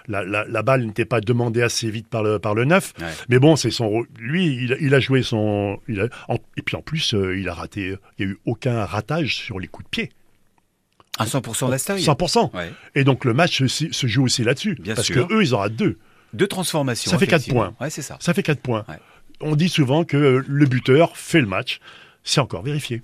La, 0.07 0.23
la- 0.23 0.45
la 0.45 0.61
balle 0.63 0.85
n'était 0.87 1.05
pas 1.05 1.21
demandée 1.21 1.61
assez 1.61 1.91
vite 1.91 2.07
par 2.07 2.23
le, 2.23 2.39
par 2.39 2.55
le 2.55 2.65
neuf. 2.65 2.93
Ouais. 2.99 3.05
Mais 3.29 3.37
bon, 3.37 3.55
c'est 3.55 3.69
son. 3.69 4.03
Lui, 4.19 4.55
il, 4.55 4.73
a- 4.73 4.77
il 4.79 4.95
a 4.95 4.99
joué 4.99 5.21
son. 5.21 5.79
il 5.87 6.01
a- 6.01 6.07
en- 6.29 6.39
et 6.57 6.63
puis 6.63 6.75
en 6.75 6.81
plus, 6.81 7.13
euh, 7.13 7.37
il 7.37 7.47
a 7.47 7.53
raté. 7.53 7.95
Il 8.17 8.25
n'y 8.25 8.31
a 8.31 8.33
eu 8.33 8.39
aucun 8.45 8.83
ratage 8.83 9.35
sur 9.35 9.59
les 9.59 9.67
coups 9.67 9.85
de 9.85 9.89
pied. 9.91 10.11
Un 11.19 11.25
100% 11.25 11.69
d'Astoy. 11.69 12.01
100%. 12.01 12.51
Ouais. 12.55 12.71
Et 12.95 13.03
donc 13.03 13.23
le 13.23 13.33
match 13.35 13.63
se, 13.67 13.91
se 13.91 14.07
joue 14.07 14.23
aussi 14.23 14.43
là-dessus. 14.43 14.75
Bien 14.81 14.95
parce 14.95 15.05
sûr. 15.05 15.27
que 15.27 15.33
eux, 15.33 15.43
ils 15.43 15.53
en 15.53 15.59
ratent 15.59 15.75
deux. 15.75 15.99
Deux 16.33 16.47
transformations. 16.47 17.09
Ça 17.11 17.17
fait 17.17 17.27
quatre 17.27 17.47
points. 17.47 17.73
Ouais, 17.79 17.89
c'est 17.89 18.01
ça. 18.01 18.17
Ça 18.19 18.33
fait 18.33 18.43
4 18.43 18.59
points. 18.59 18.83
On 19.39 19.55
dit 19.55 19.69
souvent 19.69 20.03
que 20.03 20.17
euh, 20.17 20.43
le 20.47 20.65
buteur 20.65 21.15
fait 21.15 21.41
le 21.41 21.47
match. 21.47 21.79
C'est 22.23 22.41
encore 22.41 22.63
vérifié. 22.63 23.03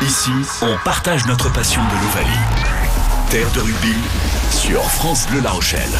Ici, 0.00 0.30
on 0.62 0.76
partage 0.84 1.26
notre 1.26 1.52
passion 1.52 1.82
de 1.82 1.94
l'Ovalie. 2.00 3.30
Terre 3.30 3.52
de 3.52 3.60
rugby 3.60 3.94
sur 4.50 4.82
France 4.82 5.28
Bleu 5.30 5.42
La 5.42 5.50
Rochelle. 5.50 5.90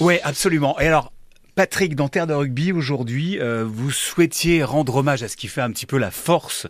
Oui, 0.00 0.16
absolument. 0.24 0.80
Et 0.80 0.86
alors, 0.86 1.12
Patrick, 1.54 1.94
dans 1.94 2.08
Terre 2.08 2.26
de 2.26 2.32
Rugby, 2.32 2.72
aujourd'hui, 2.72 3.38
euh, 3.38 3.66
vous 3.68 3.90
souhaitiez 3.90 4.64
rendre 4.64 4.96
hommage 4.96 5.22
à 5.22 5.28
ce 5.28 5.36
qui 5.36 5.46
fait 5.46 5.60
un 5.60 5.70
petit 5.70 5.84
peu 5.84 5.98
la 5.98 6.10
force 6.10 6.66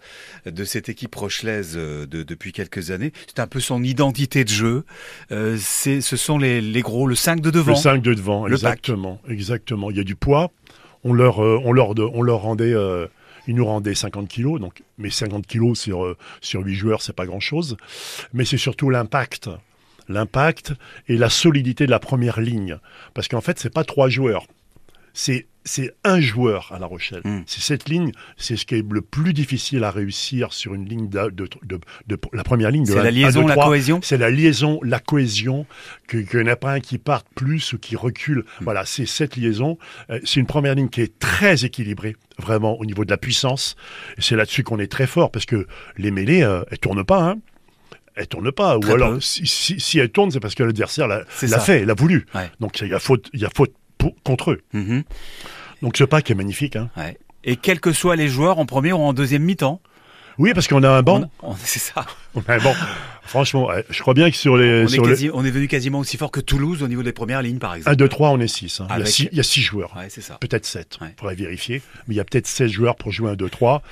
de 0.46 0.64
cette 0.64 0.88
équipe 0.88 1.14
rochelaise 1.14 1.74
euh, 1.76 2.06
de, 2.06 2.24
depuis 2.24 2.50
quelques 2.52 2.90
années. 2.90 3.12
C'est 3.28 3.38
un 3.38 3.46
peu 3.46 3.60
son 3.60 3.84
identité 3.84 4.42
de 4.42 4.48
jeu. 4.48 4.84
Euh, 5.30 5.56
c'est, 5.60 6.00
ce 6.00 6.16
sont 6.16 6.38
les, 6.38 6.60
les 6.60 6.82
gros, 6.82 7.06
le 7.06 7.14
5 7.14 7.40
de 7.40 7.50
devant. 7.50 7.70
Le 7.70 7.76
5 7.76 8.02
de 8.02 8.14
devant, 8.14 8.46
Le 8.46 8.54
exactement, 8.54 9.20
exactement. 9.28 9.92
Il 9.92 9.96
y 9.96 10.00
a 10.00 10.04
du 10.04 10.16
poids. 10.16 10.50
On 11.04 11.12
leur, 11.12 11.42
euh, 11.42 11.60
on 11.64 11.72
leur, 11.72 12.40
rendait, 12.40 12.72
euh, 12.72 13.06
ils 13.46 13.54
nous 13.54 13.64
rendaient 13.64 13.94
50 13.94 14.28
kilos. 14.28 14.60
Donc, 14.60 14.82
mais 14.98 15.10
50 15.10 15.46
kilos 15.46 15.78
sur 15.78 16.04
euh, 16.04 16.16
sur 16.40 16.62
8 16.62 16.74
joueurs, 16.74 17.02
c'est 17.02 17.14
pas 17.14 17.26
grand-chose. 17.26 17.76
Mais 18.32 18.44
c'est 18.44 18.58
surtout 18.58 18.90
l'impact, 18.90 19.48
l'impact 20.08 20.74
et 21.08 21.16
la 21.16 21.30
solidité 21.30 21.86
de 21.86 21.90
la 21.90 21.98
première 21.98 22.40
ligne. 22.40 22.78
Parce 23.14 23.28
qu'en 23.28 23.40
fait, 23.40 23.58
c'est 23.58 23.72
pas 23.72 23.84
trois 23.84 24.08
joueurs. 24.08 24.46
C'est 25.22 25.46
c'est 25.64 25.92
un 26.04 26.18
joueur 26.20 26.72
à 26.74 26.78
La 26.78 26.86
Rochelle. 26.86 27.20
Mm. 27.26 27.42
C'est 27.44 27.60
cette 27.60 27.90
ligne, 27.90 28.12
c'est 28.38 28.56
ce 28.56 28.64
qui 28.64 28.76
est 28.76 28.84
le 28.90 29.02
plus 29.02 29.34
difficile 29.34 29.84
à 29.84 29.90
réussir 29.90 30.54
sur 30.54 30.72
une 30.72 30.88
ligne 30.88 31.10
de, 31.10 31.28
de, 31.28 31.46
de- 31.62 31.78
de- 32.06 32.18
la 32.32 32.42
première 32.42 32.70
ligne. 32.70 32.86
C'est 32.86 33.02
la 33.02 33.10
liaison, 33.10 33.46
la 33.46 33.54
cohésion? 33.54 34.00
C'est 34.02 34.16
la 34.16 34.30
liaison, 34.30 34.80
la 34.82 34.98
cohésion, 35.00 35.66
que- 36.08 36.16
qu'il 36.16 36.40
n'y 36.40 36.48
en 36.48 36.52
a 36.52 36.56
pas 36.56 36.72
un 36.72 36.80
qui 36.80 36.96
parte 36.96 37.26
plus 37.34 37.74
ou 37.74 37.78
qui 37.78 37.94
recule. 37.94 38.46
Voilà, 38.62 38.86
c'est 38.86 39.04
cette 39.04 39.36
liaison. 39.36 39.76
Euh, 40.08 40.18
c'est 40.24 40.40
une 40.40 40.46
première 40.46 40.74
ligne 40.74 40.88
qui 40.88 41.02
est 41.02 41.18
très 41.18 41.66
équilibrée, 41.66 42.16
vraiment, 42.38 42.80
au 42.80 42.86
niveau 42.86 43.04
de 43.04 43.10
la 43.10 43.18
puissance. 43.18 43.76
C'est 44.16 44.36
là-dessus 44.36 44.62
qu'on 44.62 44.78
est 44.78 44.90
très 44.90 45.06
fort, 45.06 45.30
parce 45.30 45.44
que 45.44 45.66
les 45.98 46.10
mêlées, 46.10 46.42
euh, 46.42 46.62
elles 46.70 46.78
tournent 46.78 47.04
pas, 47.04 47.22
hein. 47.22 47.36
Elles 48.16 48.26
tournent 48.28 48.50
pas. 48.52 48.78
Très 48.78 48.90
ou 48.90 48.94
alors, 48.94 49.22
si, 49.22 49.46
si, 49.46 49.78
si 49.78 49.98
elles 49.98 50.10
tournent, 50.10 50.30
c'est 50.30 50.40
parce 50.40 50.54
que 50.54 50.62
l'adversaire 50.62 51.06
l'a 51.06 51.24
l'a 51.42 51.60
fait, 51.60 51.84
l'a 51.84 51.94
voulu. 51.94 52.26
Ouais. 52.34 52.50
Donc, 52.60 52.80
il 52.80 52.88
y 52.88 52.94
a 52.94 52.98
faute, 52.98 53.28
il 53.34 53.40
y 53.40 53.44
a 53.44 53.50
faute 53.54 53.72
pour- 54.00 54.14
contre 54.24 54.50
eux. 54.52 54.60
Mhm. 54.72 55.04
Donc, 55.82 55.96
ce 55.96 56.04
pack 56.04 56.30
est 56.30 56.34
magnifique, 56.34 56.74
hein. 56.76 56.90
Ouais. 56.96 57.16
Et 57.44 57.56
quels 57.56 57.80
que 57.80 57.92
soient 57.92 58.16
les 58.16 58.28
joueurs 58.28 58.58
en 58.58 58.66
premier 58.66 58.92
ou 58.92 58.98
en 58.98 59.12
deuxième 59.12 59.42
mi-temps. 59.44 59.80
Oui, 60.38 60.52
parce 60.54 60.68
qu'on 60.68 60.82
a 60.82 60.88
un 60.90 61.02
banc. 61.02 61.30
C'est 61.64 61.78
ça. 61.78 62.04
On 62.34 62.40
a 62.48 62.54
un 62.54 62.58
banc. 62.58 62.74
Franchement, 63.22 63.66
ouais, 63.68 63.84
je 63.90 64.00
crois 64.00 64.14
bien 64.14 64.30
que 64.30 64.36
sur 64.36 64.56
les, 64.56 64.82
On 64.82 64.84
est, 64.84 64.88
sur 64.88 65.04
les 65.04 65.10
quasi- 65.12 65.30
on 65.32 65.44
est 65.44 65.50
venu 65.50 65.68
quasiment 65.68 66.00
aussi 66.00 66.16
fort 66.16 66.30
que 66.32 66.40
Toulouse 66.40 66.82
au 66.82 66.88
niveau 66.88 67.02
des 67.02 67.12
premières 67.12 67.42
lignes, 67.42 67.58
par 67.58 67.74
exemple. 67.74 67.92
1, 67.92 67.96
2, 67.96 68.08
3, 68.08 68.30
on 68.30 68.40
est 68.40 68.48
6. 68.48 68.78
Il, 68.80 68.82
y 68.82 68.90
a 68.90 68.94
Avec- 68.94 69.06
six- 69.06 69.28
il 69.30 69.36
y 69.36 69.40
a 69.40 69.44
6 69.44 69.60
joueurs. 69.62 69.94
Ouais, 69.96 70.08
c'est 70.08 70.20
ça. 70.20 70.36
Peut-être 70.40 70.66
7, 70.66 70.98
Ouais. 71.00 71.08
on 71.10 71.14
pourrait 71.14 71.34
vérifier. 71.36 71.80
Mais 72.08 72.14
il 72.14 72.16
y 72.16 72.20
a 72.20 72.24
peut-être 72.24 72.46
16 72.48 72.70
joueurs 72.72 72.96
pour 72.96 73.12
jouer 73.12 73.30
un 73.30 73.34
2-3. 73.36 73.82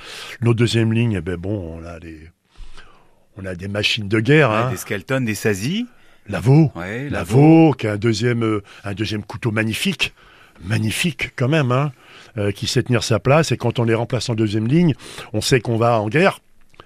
Notre 0.41 0.57
deuxième 0.57 0.91
ligne, 0.91 1.13
eh 1.17 1.21
ben 1.21 1.37
bon, 1.37 1.79
on 1.79 1.85
a 1.85 1.99
des, 1.99 2.19
on 3.37 3.45
a 3.45 3.55
des 3.55 3.67
machines 3.67 4.07
de 4.09 4.19
guerre. 4.19 4.49
Ouais, 4.49 4.55
hein. 4.57 4.69
Des 4.71 4.77
Skelton, 4.77 5.21
des 5.21 5.35
Sazi. 5.35 5.85
Lavaux, 6.29 6.71
Ouais, 6.75 7.09
Lavaux, 7.09 7.73
qui 7.73 7.87
a 7.87 7.93
un 7.93 7.97
deuxième, 7.97 8.43
euh, 8.43 8.63
un 8.83 8.93
deuxième 8.93 9.23
couteau 9.23 9.51
magnifique. 9.51 10.13
Magnifique 10.63 11.31
quand 11.35 11.47
même, 11.47 11.71
hein, 11.71 11.91
euh, 12.37 12.51
qui 12.51 12.67
sait 12.67 12.83
tenir 12.83 13.03
sa 13.03 13.19
place. 13.19 13.51
Et 13.51 13.57
quand 13.57 13.79
on 13.79 13.83
les 13.83 13.95
remplace 13.95 14.29
en 14.29 14.35
deuxième 14.35 14.67
ligne, 14.67 14.93
on 15.33 15.41
sait 15.41 15.59
qu'on 15.61 15.77
va 15.77 15.99
en 15.99 16.09
guerre. 16.09 16.39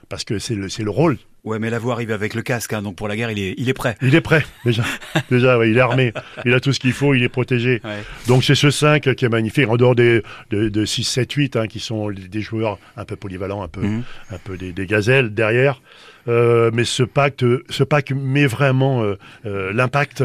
Parce 0.09 0.23
que 0.23 0.39
c'est 0.39 0.55
le, 0.55 0.69
c'est 0.69 0.83
le 0.83 0.91
rôle. 0.91 1.17
Ouais, 1.43 1.59
mais 1.59 1.69
la 1.69 1.77
voix 1.77 1.95
arrive 1.95 2.11
avec 2.11 2.35
le 2.35 2.41
casque, 2.41 2.71
hein, 2.71 2.81
donc 2.81 2.95
pour 2.95 3.09
la 3.09 3.17
guerre, 3.17 3.29
il 3.29 3.37
est, 3.37 3.53
il 3.57 3.67
est 3.67 3.73
prêt. 3.73 3.97
Il 4.01 4.15
est 4.15 4.21
prêt, 4.21 4.45
déjà. 4.63 4.83
déjà, 5.29 5.57
ouais, 5.57 5.69
il 5.69 5.77
est 5.77 5.81
armé. 5.81 6.13
Il 6.45 6.53
a 6.53 6.61
tout 6.61 6.71
ce 6.71 6.79
qu'il 6.79 6.93
faut, 6.93 7.13
il 7.13 7.21
est 7.21 7.27
protégé. 7.27 7.81
Ouais. 7.83 8.01
Donc 8.27 8.45
c'est 8.45 8.55
ce 8.55 8.71
5 8.71 9.13
qui 9.13 9.25
est 9.25 9.29
magnifique, 9.29 9.67
en 9.67 9.75
dehors 9.75 9.93
des, 9.93 10.23
de, 10.51 10.69
de 10.69 10.85
6, 10.85 11.03
7, 11.03 11.33
8, 11.33 11.55
hein, 11.57 11.67
qui 11.67 11.81
sont 11.81 12.09
des 12.11 12.39
joueurs 12.41 12.79
un 12.95 13.03
peu 13.03 13.17
polyvalents, 13.17 13.61
un 13.61 13.67
peu, 13.67 13.81
Mhm. 13.81 14.03
un 14.31 14.37
peu 14.37 14.55
des, 14.55 14.71
des 14.71 14.85
gazelles 14.85 15.33
derrière. 15.33 15.81
Euh, 16.29 16.71
mais 16.73 16.85
ce 16.85 17.03
pacte, 17.03 17.43
ce 17.69 17.83
pack 17.83 18.11
met 18.11 18.45
vraiment 18.45 19.03
euh, 19.03 19.17
euh, 19.45 19.73
l'impact 19.73 20.23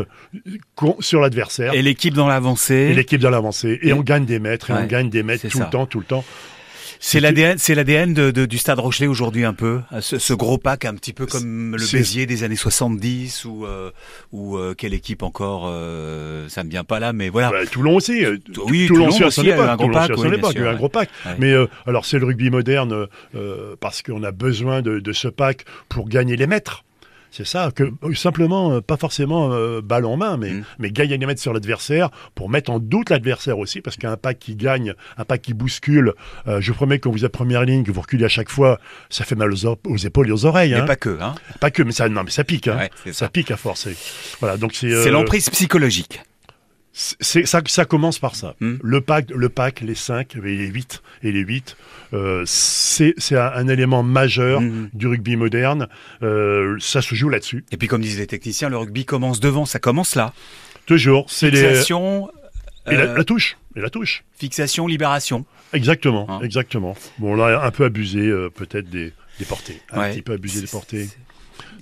sur 1.01 1.21
l'adversaire 1.21 1.75
Et 1.75 1.79
et, 1.79 1.83
l'équipe 1.83 2.15
dans 2.15 2.29
l'avancée. 2.29 2.95
l'équipe 2.95 3.21
dans 3.21 3.31
l'avancée. 3.31 3.77
Et, 3.83 3.89
Et- 3.89 3.93
on 3.93 4.03
gagne 4.03 4.25
des 4.25 4.39
mètres, 4.39 4.71
et 4.71 4.75
Ouais, 4.75 4.81
on 4.83 4.87
gagne 4.87 5.11
des 5.11 5.25
mètres 5.25 5.49
tout 5.49 5.59
ça. 5.59 5.65
le 5.65 5.71
temps, 5.71 5.87
tout 5.87 5.99
le 5.99 6.05
temps. 6.05 6.25
C'est 7.01 7.21
l'ADN, 7.21 7.59
c'est 7.59 7.75
l'ADN 7.75 8.13
de, 8.13 8.31
de- 8.31 8.47
du 8.47 8.59
Stade 8.59 8.79
Rochelet 8.81 9.07
aujourd'hui 9.07 9.45
un 9.45 9.55
peu. 9.55 9.81
Ce, 10.01 10.19
ce 10.19 10.33
gros 10.35 10.59
pack 10.59 10.85
un 10.85 10.95
petit 10.95 11.13
peu 11.13 11.27
comme 11.27 11.77
le 11.77 11.87
Béziers 11.93 12.27
des 12.27 12.43
années 12.45 12.57
70 12.57 13.45
ou 13.45 13.65
euh, 13.67 13.91
ou 14.33 14.57
euh, 14.57 14.75
quelle 14.77 14.95
équipe 14.95 15.23
encore 15.23 15.67
euh, 15.69 16.49
Ça 16.49 16.65
me 16.65 16.71
vient 16.71 16.85
pas 16.85 16.99
là, 16.99 17.13
mais 17.13 17.29
voilà. 17.29 17.51
Ouais, 17.53 17.67
Toulon 17.67 17.95
aussi. 17.97 18.25
euh. 18.25 18.37
Oui, 18.67 18.87
Toulon, 18.89 19.11
Toulon 19.11 19.27
aussi 19.29 19.53
a 19.53 19.73
un 19.73 19.77
gros 19.77 19.87
Toulon 19.87 19.99
aussi 19.99 20.09
pack, 20.09 20.17
son 20.17 20.23
oui, 20.49 20.53
sûr, 20.53 20.69
un 20.69 20.75
gros 20.75 20.89
pack. 20.89 21.09
Ouais. 21.25 21.33
Mais 21.39 21.53
euh, 21.53 21.67
alors 21.87 22.05
c'est 22.05 22.19
le 22.19 22.27
rugby 22.27 22.51
moderne 22.51 23.07
euh, 23.35 23.77
parce 23.81 24.03
qu'on 24.03 24.23
a 24.25 24.33
besoin 24.33 24.83
de, 24.83 24.99
de 24.99 25.13
ce 25.13 25.29
pack 25.29 25.65
pour 25.89 26.09
gagner 26.09 26.37
les 26.37 26.47
mètres. 26.47 26.85
C'est 27.31 27.47
ça, 27.47 27.71
que 27.75 27.85
euh, 27.85 28.15
simplement, 28.15 28.73
euh, 28.73 28.81
pas 28.81 28.97
forcément 28.97 29.53
euh, 29.53 29.81
balle 29.81 30.05
en 30.05 30.17
main, 30.17 30.37
mais, 30.37 30.59
Mm. 30.59 30.65
mais 30.79 30.91
gagner 30.91 31.19
mètres 31.27 31.41
sur 31.41 31.53
l'adversaire 31.53 32.11
pour 32.35 32.49
mettre 32.49 32.71
en 32.71 32.79
doute 32.79 33.11
l'adversaire 33.11 33.59
aussi, 33.59 33.81
parce 33.81 33.97
qu'un 33.97 34.17
pack 34.17 34.39
qui 34.39 34.57
gagne, 34.57 34.95
un 35.17 35.25
pack 35.25 35.43
qui 35.43 35.55
bouscule, 35.55 36.15
euh, 36.47 36.61
je 36.61 36.73
vous 36.73 36.77
promets 36.77 36.99
quand 36.99 37.11
vous 37.11 37.25
êtes 37.25 37.33
première 37.33 37.65
ligne, 37.65 37.85
que 37.85 37.93
vous 37.93 38.01
reculez 38.01 38.25
à 38.25 38.29
chaque 38.29 38.51
fois, 38.51 38.81
ça 39.11 39.25
fait 39.25 39.35
mal 39.35 39.53
aux, 39.53 39.97
épaules 39.97 40.29
et 40.29 40.33
aux 40.33 40.45
oreilles. 40.45 40.73
Mais 40.73 40.81
hein. 40.81 40.87
pas 40.87 40.97
que. 40.97 41.19
Hein. 41.21 41.35
Pas 41.61 41.71
que, 41.71 41.83
mais 41.83 41.93
ça, 41.93 42.09
non, 42.09 42.23
mais 42.25 42.31
ça 42.31 42.45
pique, 42.45 42.69
hein. 42.69 42.77
Ouais, 42.79 42.91
ça 43.07 43.13
ça. 43.13 43.29
pique 43.29 43.51
à 43.51 43.57
force. 43.57 43.89
Voilà, 44.41 44.57
donc 44.57 44.75
c'est. 44.75 44.91
C'est 44.91 45.09
euh, 45.09 45.13
l'emprise 45.13 45.51
psychologique. 45.51 46.21
C'est 46.93 47.47
ça, 47.47 47.61
ça 47.67 47.85
commence 47.85 48.19
par 48.19 48.35
ça. 48.35 48.55
Hmm. 48.61 48.77
Le 48.83 49.01
pack, 49.01 49.31
le 49.31 49.49
pack, 49.49 49.81
les 49.83 49.95
5 49.95 50.37
et 50.37 50.41
les 50.41 50.67
8 50.67 51.03
et 51.23 51.31
les 51.33 51.41
8, 51.41 51.77
euh, 52.15 52.43
c'est 52.47 53.15
c'est 53.19 53.37
un, 53.37 53.53
un 53.55 53.69
élément 53.69 54.03
majeur 54.03 54.61
Mhm. 54.61 54.91
du 54.95 55.07
rugby 55.07 55.37
moderne. 55.37 55.89
Euh, 56.23 56.77
ça 56.81 57.03
se 57.03 57.15
joue 57.15 57.29
là-dessus. 57.29 57.65
Et 57.71 57.77
puis 57.77 57.87
comme 57.89 58.01
disent 58.03 58.19
les 58.19 58.27
techniciens, 58.27 58.69
le 58.69 58.79
rugby 58.79 59.05
commence 59.05 59.39
devant, 59.41 59.65
ça 59.67 59.79
commence 59.79 60.15
là. 60.17 60.33
Toujours. 60.87 61.27
C'est 61.29 61.51
les 61.51 61.59
Fixation, 61.69 62.31
et 62.91 62.95
la, 62.97 63.03
euh, 63.03 63.17
la 63.19 63.25
touche. 63.25 63.57
Et 63.77 63.81
la 63.81 63.91
touche. 63.91 64.25
fixation, 64.39 64.87
libération. 64.87 65.45
Exactement. 65.73 66.27
Hein. 66.31 66.41
Exactement. 66.43 66.97
Bon, 67.19 67.35
là, 67.37 67.63
un 67.63 67.71
peu 67.71 67.85
abusé 67.85 68.21
euh, 68.21 68.49
peut-être 68.49 68.89
des, 68.89 69.13
des 69.39 69.45
portées. 69.45 69.81
Un 69.93 70.01
Ouais. 70.01 70.13
petit 70.15 70.23
peu 70.23 70.33
abusé 70.33 70.61
des 70.63 70.67
portées. 70.67 71.09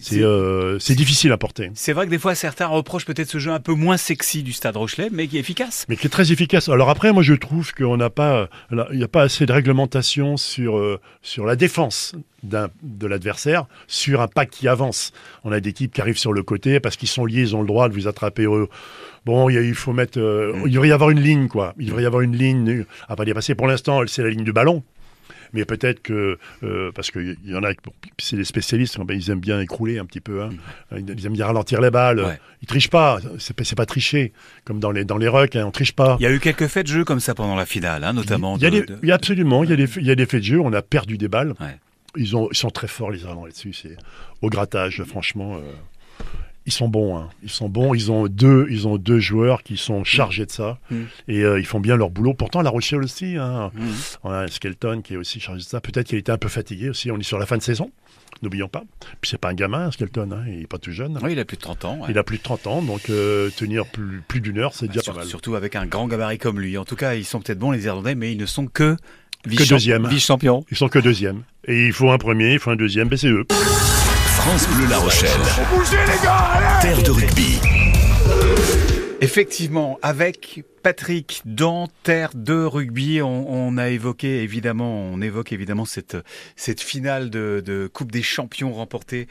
C'est- 0.00 0.22
euh, 0.22 0.78
difficile 0.78 1.32
à 1.32 1.36
porter. 1.38 1.70
C'est 1.74 1.92
vrai 1.92 2.06
que 2.06 2.10
des 2.10 2.18
fois 2.18 2.34
certains 2.34 2.66
reprochent 2.66 3.04
peut-être 3.06 3.28
ce 3.30 3.38
jeu 3.38 3.50
un 3.52 3.60
peu 3.60 3.74
moins 3.74 3.96
sexy 3.96 4.42
du 4.42 4.52
Stade 4.52 4.76
Rochelet, 4.76 5.08
mais 5.12 5.26
qui 5.26 5.36
est 5.36 5.40
efficace. 5.40 5.84
mais 5.88 5.96
qui 5.96 6.06
est 6.06 6.10
très 6.10 6.32
efficace. 6.32 6.68
Alors 6.68 6.88
après, 6.90 7.12
moi 7.12 7.22
je 7.22 7.34
trouve 7.34 7.72
qu'on 7.74 7.96
n'a 7.96 8.10
pas, 8.10 8.48
il 8.70 8.96
n'y 8.98 9.04
a 9.04 9.08
pas 9.08 9.22
assez 9.22 9.46
de 9.46 9.52
réglementation 9.52 10.36
sur 10.36 10.78
euh, 10.78 10.98
sur 11.22 11.44
la 11.46 11.56
défense 11.56 12.14
de 12.42 13.06
l'adversaire 13.06 13.66
sur 13.88 14.20
un 14.20 14.28
pack 14.28 14.50
qui 14.50 14.68
avance. 14.68 15.12
On 15.44 15.50
a 15.52 15.60
des 15.60 15.72
types 15.72 15.92
qui 15.92 16.00
arrivent 16.00 16.18
sur 16.18 16.32
le 16.32 16.42
côté 16.42 16.78
parce 16.80 16.96
qu'ils 16.96 17.08
sont 17.08 17.24
liés, 17.24 17.40
ils 17.40 17.56
ont 17.56 17.60
le 17.60 17.66
droit 17.66 17.88
de 17.88 17.94
vous 17.94 18.06
attraper. 18.06 18.44
eux. 18.44 18.68
Bon, 19.24 19.48
il 19.50 19.74
faut 19.74 19.92
mettre, 19.92 20.20
euh, 20.20 20.52
Mm. 20.54 20.62
il 20.66 20.72
devrait 20.72 20.88
y 20.88 20.92
avoir 20.92 21.10
une 21.10 21.20
ligne 21.20 21.48
quoi. 21.48 21.74
Il 21.80 21.86
devrait 21.86 22.04
y 22.04 22.06
avoir 22.06 22.22
une 22.22 22.36
ligne 22.36 22.84
à 23.08 23.16
pas 23.16 23.24
dépasser. 23.24 23.56
Pour 23.56 23.66
l'instant, 23.66 24.00
c'est 24.06 24.22
la 24.22 24.28
ligne 24.30 24.44
du 24.44 24.52
ballon. 24.52 24.84
Mais 25.52 25.64
peut-être 25.64 26.02
que, 26.02 26.38
euh, 26.62 26.90
parce 26.94 27.10
qu'il 27.10 27.36
y 27.44 27.54
en 27.54 27.62
a, 27.64 27.72
bon, 27.72 27.92
c'est 28.18 28.36
les 28.36 28.44
spécialistes, 28.44 28.98
ben, 29.00 29.14
ils 29.14 29.30
aiment 29.30 29.40
bien 29.40 29.60
écrouler 29.60 29.98
un 29.98 30.04
petit 30.04 30.20
peu. 30.20 30.42
Hein. 30.42 30.50
Ils 30.96 31.26
aiment 31.26 31.32
bien 31.34 31.46
ralentir 31.46 31.80
les 31.80 31.90
balles. 31.90 32.20
Ouais. 32.20 32.38
Ils 32.62 32.66
trichent 32.66 32.90
pas. 32.90 33.18
C'est 33.38 33.54
pas, 33.56 33.64
c'est 33.64 33.76
pas 33.76 33.86
tricher. 33.86 34.32
Comme 34.64 34.80
dans 34.80 34.90
les, 34.90 35.04
dans 35.04 35.18
les 35.18 35.28
rucks, 35.28 35.56
hein, 35.56 35.64
on 35.66 35.70
triche 35.70 35.92
pas. 35.92 36.16
Il 36.20 36.22
y 36.22 36.26
a 36.26 36.32
eu 36.32 36.40
quelques 36.40 36.66
faits 36.66 36.86
de 36.86 36.92
jeu 36.92 37.04
comme 37.04 37.20
ça 37.20 37.34
pendant 37.34 37.54
la 37.56 37.66
finale, 37.66 38.04
hein, 38.04 38.12
notamment. 38.12 38.56
Il 38.56 38.62
y 38.62 38.66
a 38.66 38.70
de- 38.70 38.80
des- 38.80 38.86
de- 38.86 38.98
il 39.02 39.08
y 39.08 39.12
a 39.12 39.14
absolument, 39.14 39.64
il 39.64 39.70
y 39.70 39.72
a 39.72 39.76
des, 39.76 39.88
il 39.98 40.06
y 40.06 40.10
a 40.10 40.14
des 40.14 40.26
faits 40.26 40.40
de 40.40 40.46
jeu. 40.46 40.60
On 40.60 40.72
a 40.72 40.82
perdu 40.82 41.18
des 41.18 41.28
balles. 41.28 41.54
Ouais. 41.60 41.76
Ils, 42.16 42.34
ont, 42.36 42.48
ils 42.50 42.56
sont 42.56 42.70
très 42.70 42.88
forts 42.88 43.10
les 43.10 43.20
Irlandais 43.22 43.48
là-dessus. 43.48 43.72
C'est 43.74 43.96
au 44.42 44.48
grattage, 44.48 45.02
franchement. 45.04 45.56
euh, 45.56 46.24
ils 46.66 46.72
sont 46.72 46.88
bons. 46.88 47.16
hein. 47.16 47.28
Ils 47.42 47.48
sont 47.50 47.68
bons. 47.68 47.94
Ils 47.94 48.10
ont 48.12 48.26
deux, 48.26 48.66
ils 48.70 48.86
ont 48.88 48.98
deux 48.98 49.18
joueurs 49.20 49.62
qui 49.62 49.76
sont 49.76 50.02
chargés 50.04 50.44
de 50.46 50.50
ça 50.50 50.78
Mm. 50.90 50.96
et 51.28 51.42
euh, 51.44 51.58
ils 51.60 51.64
font 51.66 51.80
bien 51.80 51.96
leur 51.96 52.10
boulot. 52.10 52.34
Pourtant, 52.34 52.60
La 52.62 52.70
Rochelle 52.70 53.02
aussi. 53.04 53.36
Hein. 53.36 53.70
Mhm. 53.74 53.92
On 54.24 54.30
a 54.30 54.38
un 54.44 54.46
Skelton 54.48 55.00
qui 55.02 55.14
est 55.14 55.16
aussi 55.16 55.38
chargé 55.40 55.62
de 55.62 55.66
ça. 55.68 55.80
Peut-être 55.80 56.08
qu'il 56.08 56.18
était 56.18 56.32
un 56.32 56.38
peu 56.38 56.48
fatigué 56.48 56.90
aussi. 56.90 57.10
On 57.10 57.18
est 57.18 57.22
sur 57.22 57.38
la 57.38 57.46
fin 57.46 57.56
de 57.56 57.62
saison. 57.62 57.90
N'oublions 58.42 58.68
pas. 58.68 58.82
Puis 59.22 59.30
c'est 59.30 59.38
pas 59.40 59.48
un 59.50 59.54
gamin, 59.54 59.90
Skelton. 59.90 60.30
Hein. 60.32 60.44
Il 60.48 60.62
est 60.62 60.66
pas 60.66 60.76
tout 60.78 60.90
jeune. 60.92 61.18
Oui, 61.22 61.32
il 61.32 61.38
a 61.38 61.44
plus 61.46 61.56
de 61.56 61.62
30 61.62 61.84
ans. 61.86 61.98
ouais. 62.00 62.06
Il 62.10 62.18
a 62.18 62.22
plus 62.24 62.36
de 62.38 62.42
30 62.42 62.66
ans, 62.66 62.82
donc 62.82 63.08
euh, 63.08 63.48
tenir 63.56 63.86
plus, 63.86 64.20
plus 64.28 64.40
d'une 64.40 64.58
heure, 64.58 64.74
c'est 64.74 64.86
Bah, 64.86 64.92
déjà 64.92 65.02
sur- 65.04 65.12
pas 65.14 65.20
mal. 65.20 65.28
Surtout 65.28 65.54
avec 65.54 65.74
un 65.76 65.86
grand 65.86 66.06
gabarit 66.06 66.36
comme 66.38 66.60
lui. 66.60 66.76
En 66.76 66.84
tout 66.84 66.96
cas, 66.96 67.14
ils 67.14 67.24
sont 67.24 67.40
peut-être 67.40 67.58
bons 67.58 67.70
les 67.70 67.86
Irlandais, 67.86 68.14
mais 68.14 68.32
ils 68.32 68.38
ne 68.38 68.44
sont 68.46 68.66
que 68.66 68.96
deuxième. 69.46 70.06
vice-champions. 70.08 70.64
Ils 70.70 70.76
sont 70.76 70.88
que 70.88 70.98
deuxième. 70.98 71.42
Et 71.66 71.86
il 71.86 71.92
faut 71.92 72.10
un 72.10 72.18
premier, 72.18 72.52
il 72.54 72.58
faut 72.58 72.70
un 72.70 72.76
deuxième, 72.76 73.08
c'est 73.16 73.28
eux. 73.28 73.46
France 74.46 74.68
Bleu 74.68 74.86
La 74.88 74.98
Rochelle. 74.98 75.30
Terre 76.80 77.02
de 77.02 77.10
rugby. 77.10 77.58
Effectivement, 79.20 79.98
avec 80.02 80.62
Patrick 80.84 81.42
dans 81.44 81.88
Terre 82.04 82.30
de 82.32 82.62
rugby, 82.62 83.20
on, 83.22 83.52
on 83.52 83.76
a 83.76 83.88
évoqué 83.88 84.44
évidemment, 84.44 85.00
on 85.00 85.20
évoque 85.20 85.50
évidemment 85.50 85.84
cette 85.84 86.16
cette 86.54 86.80
finale 86.80 87.28
de, 87.28 87.60
de 87.66 87.90
Coupe 87.92 88.12
des 88.12 88.22
Champions 88.22 88.72
remportée 88.72 89.26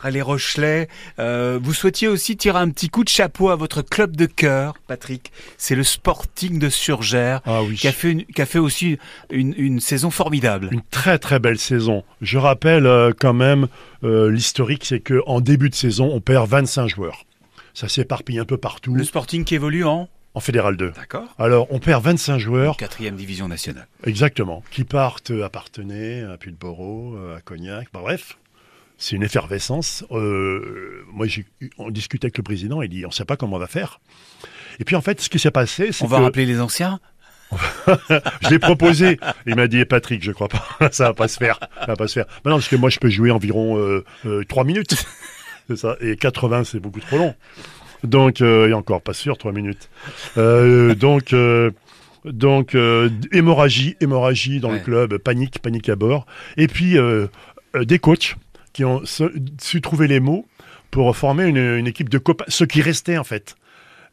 par 0.00 0.10
les 0.10 0.22
Rochelais. 0.22 0.88
Euh, 1.18 1.58
vous 1.62 1.74
souhaitiez 1.74 2.08
aussi 2.08 2.38
tirer 2.38 2.58
un 2.58 2.70
petit 2.70 2.88
coup 2.88 3.04
de 3.04 3.10
chapeau 3.10 3.50
à 3.50 3.56
votre 3.56 3.82
club 3.82 4.16
de 4.16 4.24
cœur, 4.24 4.72
Patrick. 4.86 5.32
C'est 5.58 5.74
le 5.74 5.84
Sporting 5.84 6.58
de 6.58 6.70
Surgères. 6.70 7.42
Ah 7.44 7.62
oui. 7.62 7.76
Qui 7.76 7.88
a, 7.88 7.92
fait 7.92 8.10
une- 8.12 8.24
qui 8.24 8.40
a 8.40 8.46
fait 8.46 8.58
aussi 8.58 8.96
une, 9.30 9.52
une 9.58 9.80
saison 9.80 10.10
formidable. 10.10 10.70
Une 10.72 10.80
très 10.90 11.18
très 11.18 11.38
belle 11.40 11.58
saison. 11.58 12.04
Je 12.22 12.38
rappelle 12.38 12.86
euh, 12.86 13.12
quand 13.18 13.34
même 13.34 13.68
euh, 14.02 14.30
l'historique, 14.30 14.86
c'est 14.86 15.00
que 15.00 15.20
en 15.26 15.42
début 15.42 15.68
de 15.68 15.74
saison, 15.74 16.10
on 16.10 16.20
perd 16.20 16.48
25 16.48 16.88
joueurs. 16.88 17.26
Ça 17.74 17.88
s'éparpille 17.88 18.38
un 18.38 18.44
peu 18.46 18.56
partout 18.56 18.94
Le 18.94 19.04
Sporting 19.04 19.44
qui 19.44 19.54
évolue 19.56 19.84
en? 19.84 20.08
En 20.34 20.40
Fédéral 20.40 20.78
2. 20.78 20.92
D'accord. 20.96 21.26
Alors, 21.38 21.66
on 21.68 21.78
perd 21.78 22.02
25 22.02 22.38
joueurs, 22.38 22.78
Quatrième 22.78 23.16
division 23.16 23.48
nationale. 23.48 23.86
exactement, 24.04 24.62
qui 24.70 24.84
partent 24.84 25.30
à 25.30 25.50
Partenay, 25.50 26.22
à 26.22 26.38
Pudboro, 26.38 27.14
à 27.36 27.42
Cognac, 27.42 27.88
bah, 27.92 28.00
bref. 28.02 28.38
C'est 29.02 29.16
une 29.16 29.24
effervescence. 29.24 30.04
Euh, 30.12 31.04
moi, 31.12 31.26
on 31.76 31.90
discutait 31.90 32.26
avec 32.26 32.36
le 32.36 32.44
président, 32.44 32.82
il 32.82 32.88
dit, 32.88 33.04
on 33.04 33.08
ne 33.08 33.12
sait 33.12 33.24
pas 33.24 33.36
comment 33.36 33.56
on 33.56 33.58
va 33.58 33.66
faire. 33.66 34.00
Et 34.78 34.84
puis, 34.84 34.94
en 34.94 35.00
fait, 35.00 35.20
ce 35.20 35.28
qui 35.28 35.40
s'est 35.40 35.50
passé, 35.50 35.90
c'est 35.90 36.04
On 36.04 36.06
que... 36.06 36.12
va 36.12 36.20
rappeler 36.20 36.46
les 36.46 36.60
anciens? 36.60 37.00
Je 38.42 38.48
l'ai 38.48 38.60
proposé. 38.60 39.18
Il 39.44 39.56
m'a 39.56 39.66
dit 39.66 39.84
Patrick, 39.84 40.22
je 40.22 40.30
crois 40.30 40.46
pas, 40.48 40.62
ça 40.92 41.06
va 41.06 41.14
pas 41.14 41.26
se 41.26 41.36
faire, 41.36 41.58
ça 41.80 41.86
va 41.86 41.96
pas 41.96 42.06
se 42.06 42.12
faire. 42.14 42.26
Mais 42.44 42.50
non, 42.52 42.58
parce 42.58 42.68
que 42.68 42.76
moi 42.76 42.90
je 42.90 42.98
peux 43.00 43.10
jouer 43.10 43.32
environ 43.32 43.76
euh, 43.76 44.04
euh, 44.24 44.44
3 44.48 44.62
minutes, 44.64 44.94
c'est 45.68 45.76
ça. 45.76 45.96
Et 46.00 46.14
80 46.16 46.62
c'est 46.64 46.78
beaucoup 46.80 47.00
trop 47.00 47.18
long. 47.18 47.34
Donc 48.04 48.40
euh, 48.40 48.68
et 48.68 48.72
encore 48.72 49.02
pas 49.02 49.12
sûr 49.14 49.36
3 49.36 49.50
minutes. 49.52 49.90
Euh, 50.38 50.94
donc 50.94 51.34
donc 52.24 52.74
hémorragie, 53.32 53.96
hémorragie 54.00 54.60
dans 54.60 54.70
Ouais. 54.70 54.78
le 54.78 54.84
club, 54.84 55.18
panique, 55.18 55.58
panique 55.58 55.88
à 55.90 55.96
bord. 55.96 56.24
Et 56.56 56.68
puis 56.68 56.96
des 57.74 57.98
coachs 57.98 58.36
qui 58.72 58.84
ont 58.84 59.02
su, 59.04 59.80
trouver 59.80 60.08
les 60.08 60.20
mots 60.20 60.46
pour 60.90 61.16
former 61.16 61.44
une, 61.46 61.56
une 61.58 61.86
équipe 61.86 62.08
de 62.08 62.18
copains, 62.18 62.44
ceux 62.48 62.66
qui 62.66 62.82
restaient 62.82 63.18
en 63.18 63.24
fait, 63.24 63.56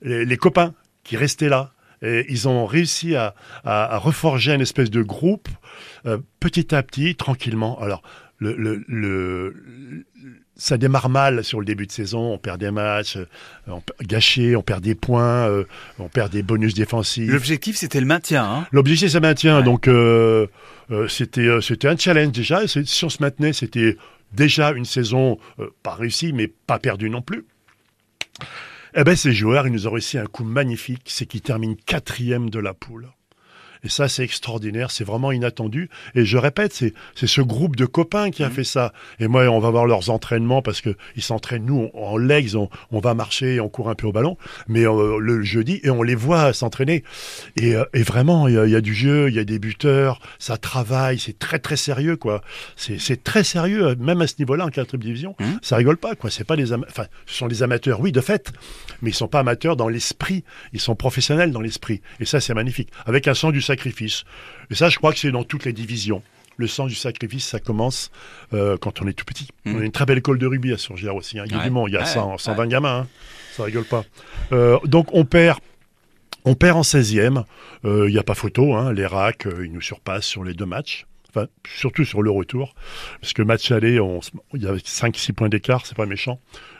les, 0.01 0.25
les 0.25 0.37
copains 0.37 0.73
qui 1.03 1.17
restaient 1.17 1.49
là. 1.49 1.71
Et 2.01 2.25
ils 2.29 2.47
ont 2.47 2.65
réussi 2.65 3.15
à, 3.17 3.35
à- 3.65 3.95
à 3.95 3.97
reforger 3.97 4.53
une 4.53 4.61
espèce 4.61 4.89
de 4.89 5.01
groupe 5.01 5.49
euh, 6.05 6.17
petit 6.39 6.73
à 6.73 6.81
petit, 6.81 7.15
tranquillement. 7.15 7.77
Alors, 7.81 8.01
le, 8.37 8.55
le- 8.55 8.85
le- 8.87 9.53
le- 9.53 10.05
ça 10.55 10.77
démarre 10.77 11.09
mal 11.09 11.43
sur 11.43 11.59
le 11.59 11.65
début 11.65 11.87
de 11.87 11.91
saison. 11.91 12.33
On 12.33 12.37
perd 12.37 12.61
des 12.61 12.71
matchs, 12.71 13.17
euh, 13.17 13.25
on 13.67 13.81
gâchés, 14.01 14.55
on 14.55 14.61
perd 14.61 14.81
des 14.81 14.95
points, 14.95 15.45
euh, 15.49 15.65
on 15.99 16.07
perd 16.07 16.31
des 16.31 16.41
bonus 16.41 16.73
défensifs. 16.73 17.29
L'objectif, 17.29 17.75
c'était 17.75 17.99
le 17.99 18.05
maintien. 18.05 18.45
Hein 18.45 18.67
L'objectif, 18.71 19.09
c'est 19.09 19.19
maintien. 19.19 19.57
Ouais. 19.57 19.63
Donc, 19.63 19.89
euh, 19.89 20.47
euh, 20.91 21.09
c'était, 21.09 21.49
c'était 21.61 21.89
un 21.89 21.97
challenge 21.97 22.31
déjà. 22.31 22.63
Et 22.63 22.67
Si 22.67 23.03
on 23.03 23.09
se 23.09 23.21
maintenait, 23.21 23.51
c'était 23.51 23.97
déjà 24.31 24.71
une 24.71 24.85
saison 24.85 25.37
euh, 25.59 25.69
pas 25.83 25.95
réussie, 25.95 26.33
mais 26.33 26.47
pas 26.47 26.79
perdue 26.79 27.09
non 27.09 27.21
plus. 27.21 27.45
Eh 28.95 29.03
ben, 29.03 29.15
ces 29.15 29.33
joueurs, 29.33 29.67
ils 29.67 29.73
nous 29.73 29.87
ont 29.87 29.91
réussi 29.91 30.17
un 30.17 30.25
coup 30.25 30.43
magnifique, 30.43 31.03
c'est 31.05 31.25
qu'ils 31.25 31.41
terminent 31.41 31.75
quatrième 31.85 32.49
de 32.49 32.59
la 32.59 32.73
poule. 32.73 33.09
Et 33.83 33.89
ça, 33.89 34.09
c'est 34.09 34.23
extraordinaire, 34.23 34.91
c'est 34.91 35.03
vraiment 35.03 35.31
inattendu. 35.31 35.89
Et 36.15 36.25
je 36.25 36.37
répète, 36.37 36.73
c'est 36.73 36.93
c'est 37.15 37.27
ce 37.27 37.41
groupe 37.41 37.75
de 37.75 37.85
copains 37.85 38.29
qui 38.31 38.43
a 38.43 38.49
fait 38.49 38.63
ça. 38.63 38.91
Et 39.19 39.27
moi, 39.27 39.43
on 39.49 39.59
va 39.59 39.69
voir 39.69 39.85
leurs 39.85 40.09
entraînements 40.09 40.61
parce 40.61 40.81
que 40.81 40.95
ils 41.15 41.21
s'entraînent 41.23 41.65
nous 41.65 41.89
on- 41.93 42.05
en 42.09 42.17
legs, 42.17 42.55
on, 42.55 42.69
on 42.91 42.99
va 42.99 43.13
marcher, 43.13 43.59
on 43.59 43.69
court 43.69 43.89
un 43.89 43.95
peu 43.95 44.07
au 44.07 44.11
ballon, 44.11 44.37
mais 44.67 44.85
euh, 44.85 45.17
le 45.19 45.41
jeudi 45.43 45.79
et 45.83 45.89
on 45.89 46.03
les 46.03 46.15
voit 46.15 46.51
s'entraîner. 46.53 47.03
Et, 47.55 47.75
euh, 47.75 47.85
et 47.93 48.03
vraiment, 48.03 48.47
il 48.47 48.53
y, 48.67 48.71
y 48.71 48.75
a 48.75 48.81
du 48.81 48.93
jeu, 48.93 49.29
il 49.29 49.35
y 49.35 49.39
a 49.39 49.43
des 49.45 49.59
buteurs, 49.59 50.19
ça 50.39 50.57
travaille, 50.57 51.19
c'est 51.19 51.37
très 51.39 51.59
très 51.59 51.77
sérieux 51.77 52.17
quoi. 52.17 52.41
C'est 52.75 52.99
c'est 52.99 53.23
très 53.23 53.43
sérieux, 53.43 53.95
même 53.95 54.21
à 54.21 54.27
ce 54.27 54.35
niveau-là 54.39 54.65
en 54.65 54.69
quatrième 54.69 55.03
division, 55.03 55.35
Mhm. 55.39 55.59
ça 55.61 55.77
rigole 55.77 55.97
pas 55.97 56.15
quoi. 56.15 56.29
C'est 56.29 56.43
pas 56.43 56.55
des, 56.55 56.73
ama- 56.73 56.85
enfin, 56.89 57.05
ce 57.25 57.35
sont 57.35 57.47
des 57.47 57.63
amateurs, 57.63 57.99
oui 58.01 58.11
de 58.11 58.21
fait, 58.21 58.51
mais 59.01 59.11
ils 59.11 59.13
sont 59.15 59.27
pas 59.27 59.39
amateurs 59.39 59.75
dans 59.75 59.87
l'esprit. 59.87 60.43
Ils 60.73 60.79
sont 60.81 60.95
professionnels 60.95 61.51
dans 61.51 61.61
l'esprit. 61.61 62.01
Et 62.19 62.25
ça, 62.25 62.39
c'est 62.41 62.53
magnifique. 62.53 62.89
Avec 63.05 63.27
un 63.27 63.33
sens 63.33 63.53
du 63.53 63.61
sacrifice. 63.69 64.23
Et 64.71 64.75
ça, 64.75 64.89
je 64.89 64.97
crois 64.97 65.11
que 65.13 65.19
c'est 65.19 65.31
dans 65.31 65.43
toutes 65.43 65.65
les 65.65 65.73
divisions. 65.73 66.21
Le 66.57 66.67
sens 66.67 66.89
du 66.89 66.95
sacrifice, 66.95 67.47
ça 67.47 67.59
commence 67.59 68.11
euh, 68.53 68.77
quand 68.77 69.01
on 69.01 69.07
est 69.07 69.13
tout 69.13 69.23
petit. 69.25 69.47
Mhm. 69.65 69.75
On 69.75 69.81
a 69.81 69.85
une 69.85 69.91
très 69.91 70.05
belle 70.05 70.17
école 70.17 70.37
de 70.39 70.45
rugby 70.47 70.73
à 70.73 70.77
Surgère 70.77 71.15
aussi. 71.15 71.39
hein. 71.39 71.43
Il 71.45 71.51
y 71.51 71.55
a 71.55 71.59
Ouais. 71.59 71.63
du 71.65 71.69
monde, 71.71 71.89
il 71.89 71.93
y 71.93 71.97
a 71.97 72.01
Ouais, 72.01 72.05
100, 72.05 72.31
ouais. 72.31 72.37
120 72.37 72.67
gamins. 72.67 72.99
hein. 73.01 73.07
Ça 73.55 73.63
rigole 73.63 73.85
pas. 73.85 74.03
Euh, 74.51 74.77
donc 74.85 75.07
on 75.13 75.23
perd. 75.25 75.59
On 76.45 76.55
perd 76.55 76.77
en 76.77 76.83
16e. 76.83 77.43
Euh, 77.85 78.09
Il 78.09 78.13
n'y 78.13 78.19
a 78.19 78.23
pas 78.23 78.35
photo. 78.35 78.73
Hein. 78.75 78.91
Les 78.93 79.05
racks, 79.05 79.45
euh, 79.47 79.65
ils 79.65 79.71
nous 79.71 79.81
surpassent 79.81 80.25
sur 80.25 80.43
les 80.43 80.53
deux 80.53 80.65
matchs. 80.65 81.05
Enfin, 81.29 81.45
surtout 81.77 82.03
sur 82.05 82.21
le 82.23 82.31
retour. 82.31 82.73
Parce 83.21 83.33
que 83.33 83.41
match 83.43 83.71
aller, 83.71 83.99
il 84.53 84.61
y 84.63 84.67
avait 84.67 84.79
5-6 84.79 85.31
points 85.33 85.47
d'écart, 85.49 85.85
c'est 85.85 85.95
pas 85.95 86.05
méchant. 86.07 86.39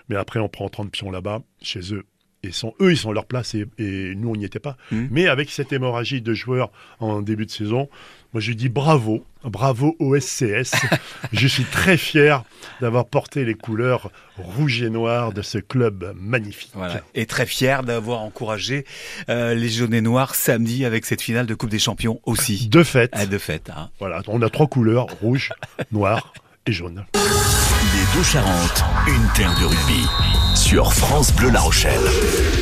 Mais 0.10 0.16
après, 0.16 0.40
on 0.40 0.50
prend 0.50 0.68
30 0.70 0.92
pions 0.92 1.12
là-bas, 1.12 1.42
chez 1.62 1.94
eux. 1.94 2.04
Et 2.42 2.52
sont, 2.54 2.74
eux, 2.80 2.92
ils 2.92 2.98
sont 2.98 3.10
à 3.10 3.14
leur 3.14 3.26
place 3.26 3.54
et, 3.54 3.66
et 3.78 4.16
nous, 4.16 4.30
on 4.30 4.36
n'y 4.36 4.46
était 4.46 4.60
pas. 4.60 4.78
Mhm. 4.92 5.10
Mais 5.12 5.28
avec 5.28 5.50
cette 5.52 5.74
hémorragie 5.74 6.22
de 6.22 6.34
joueurs 6.34 6.72
en 7.00 7.22
début 7.22 7.46
de 7.46 7.52
saison, 7.52 7.90
moi, 8.34 8.40
je 8.42 8.54
dis 8.54 8.70
bravo, 8.70 9.26
bravo 9.44 9.96
au 10.00 10.18
SCS. 10.18 10.72
je 11.34 11.48
suis 11.48 11.66
très 11.66 11.98
fier 11.98 12.44
d'avoir 12.80 13.06
porté 13.08 13.44
les 13.44 13.56
couleurs 13.56 14.10
rouge 14.38 14.82
et 14.84 14.90
noir 14.90 15.34
de 15.34 15.42
ce 15.42 15.58
club 15.58 16.14
magnifique. 16.16 16.72
Voilà. 16.76 17.02
Et 17.14 17.26
très 17.26 17.46
fier 17.46 17.84
d'avoir 17.84 18.22
encouragé 18.22 18.86
euh, 19.28 19.54
les 19.54 19.68
jaunes 19.70 19.94
et 19.94 20.02
noirs 20.02 20.34
samedi 20.36 20.86
avec 20.86 21.06
cette 21.06 21.22
finale 21.22 21.46
de 21.46 21.56
Coupe 21.56 21.72
des 21.72 21.80
Champions 21.80 22.22
aussi. 22.26 22.70
De 22.70 22.84
fait, 22.84 23.10
Ah, 23.14 23.26
de 23.26 23.38
fait. 23.38 23.70
Hein. 23.76 23.90
voilà, 24.00 24.22
on 24.28 24.42
a 24.42 24.50
trois 24.50 24.68
couleurs, 24.68 25.08
rouge, 25.22 25.50
noir 25.92 26.34
et 26.66 26.72
jaune. 26.72 27.04
Les 27.16 28.18
deux 28.18 28.24
Charentes, 28.24 28.84
une 29.08 29.28
terre 29.36 29.54
de 29.60 29.66
rugby. 29.66 30.49
Sur 30.70 30.94
France 30.94 31.34
Bleu 31.34 31.50
La 31.50 31.62
Rochelle. 31.62 32.59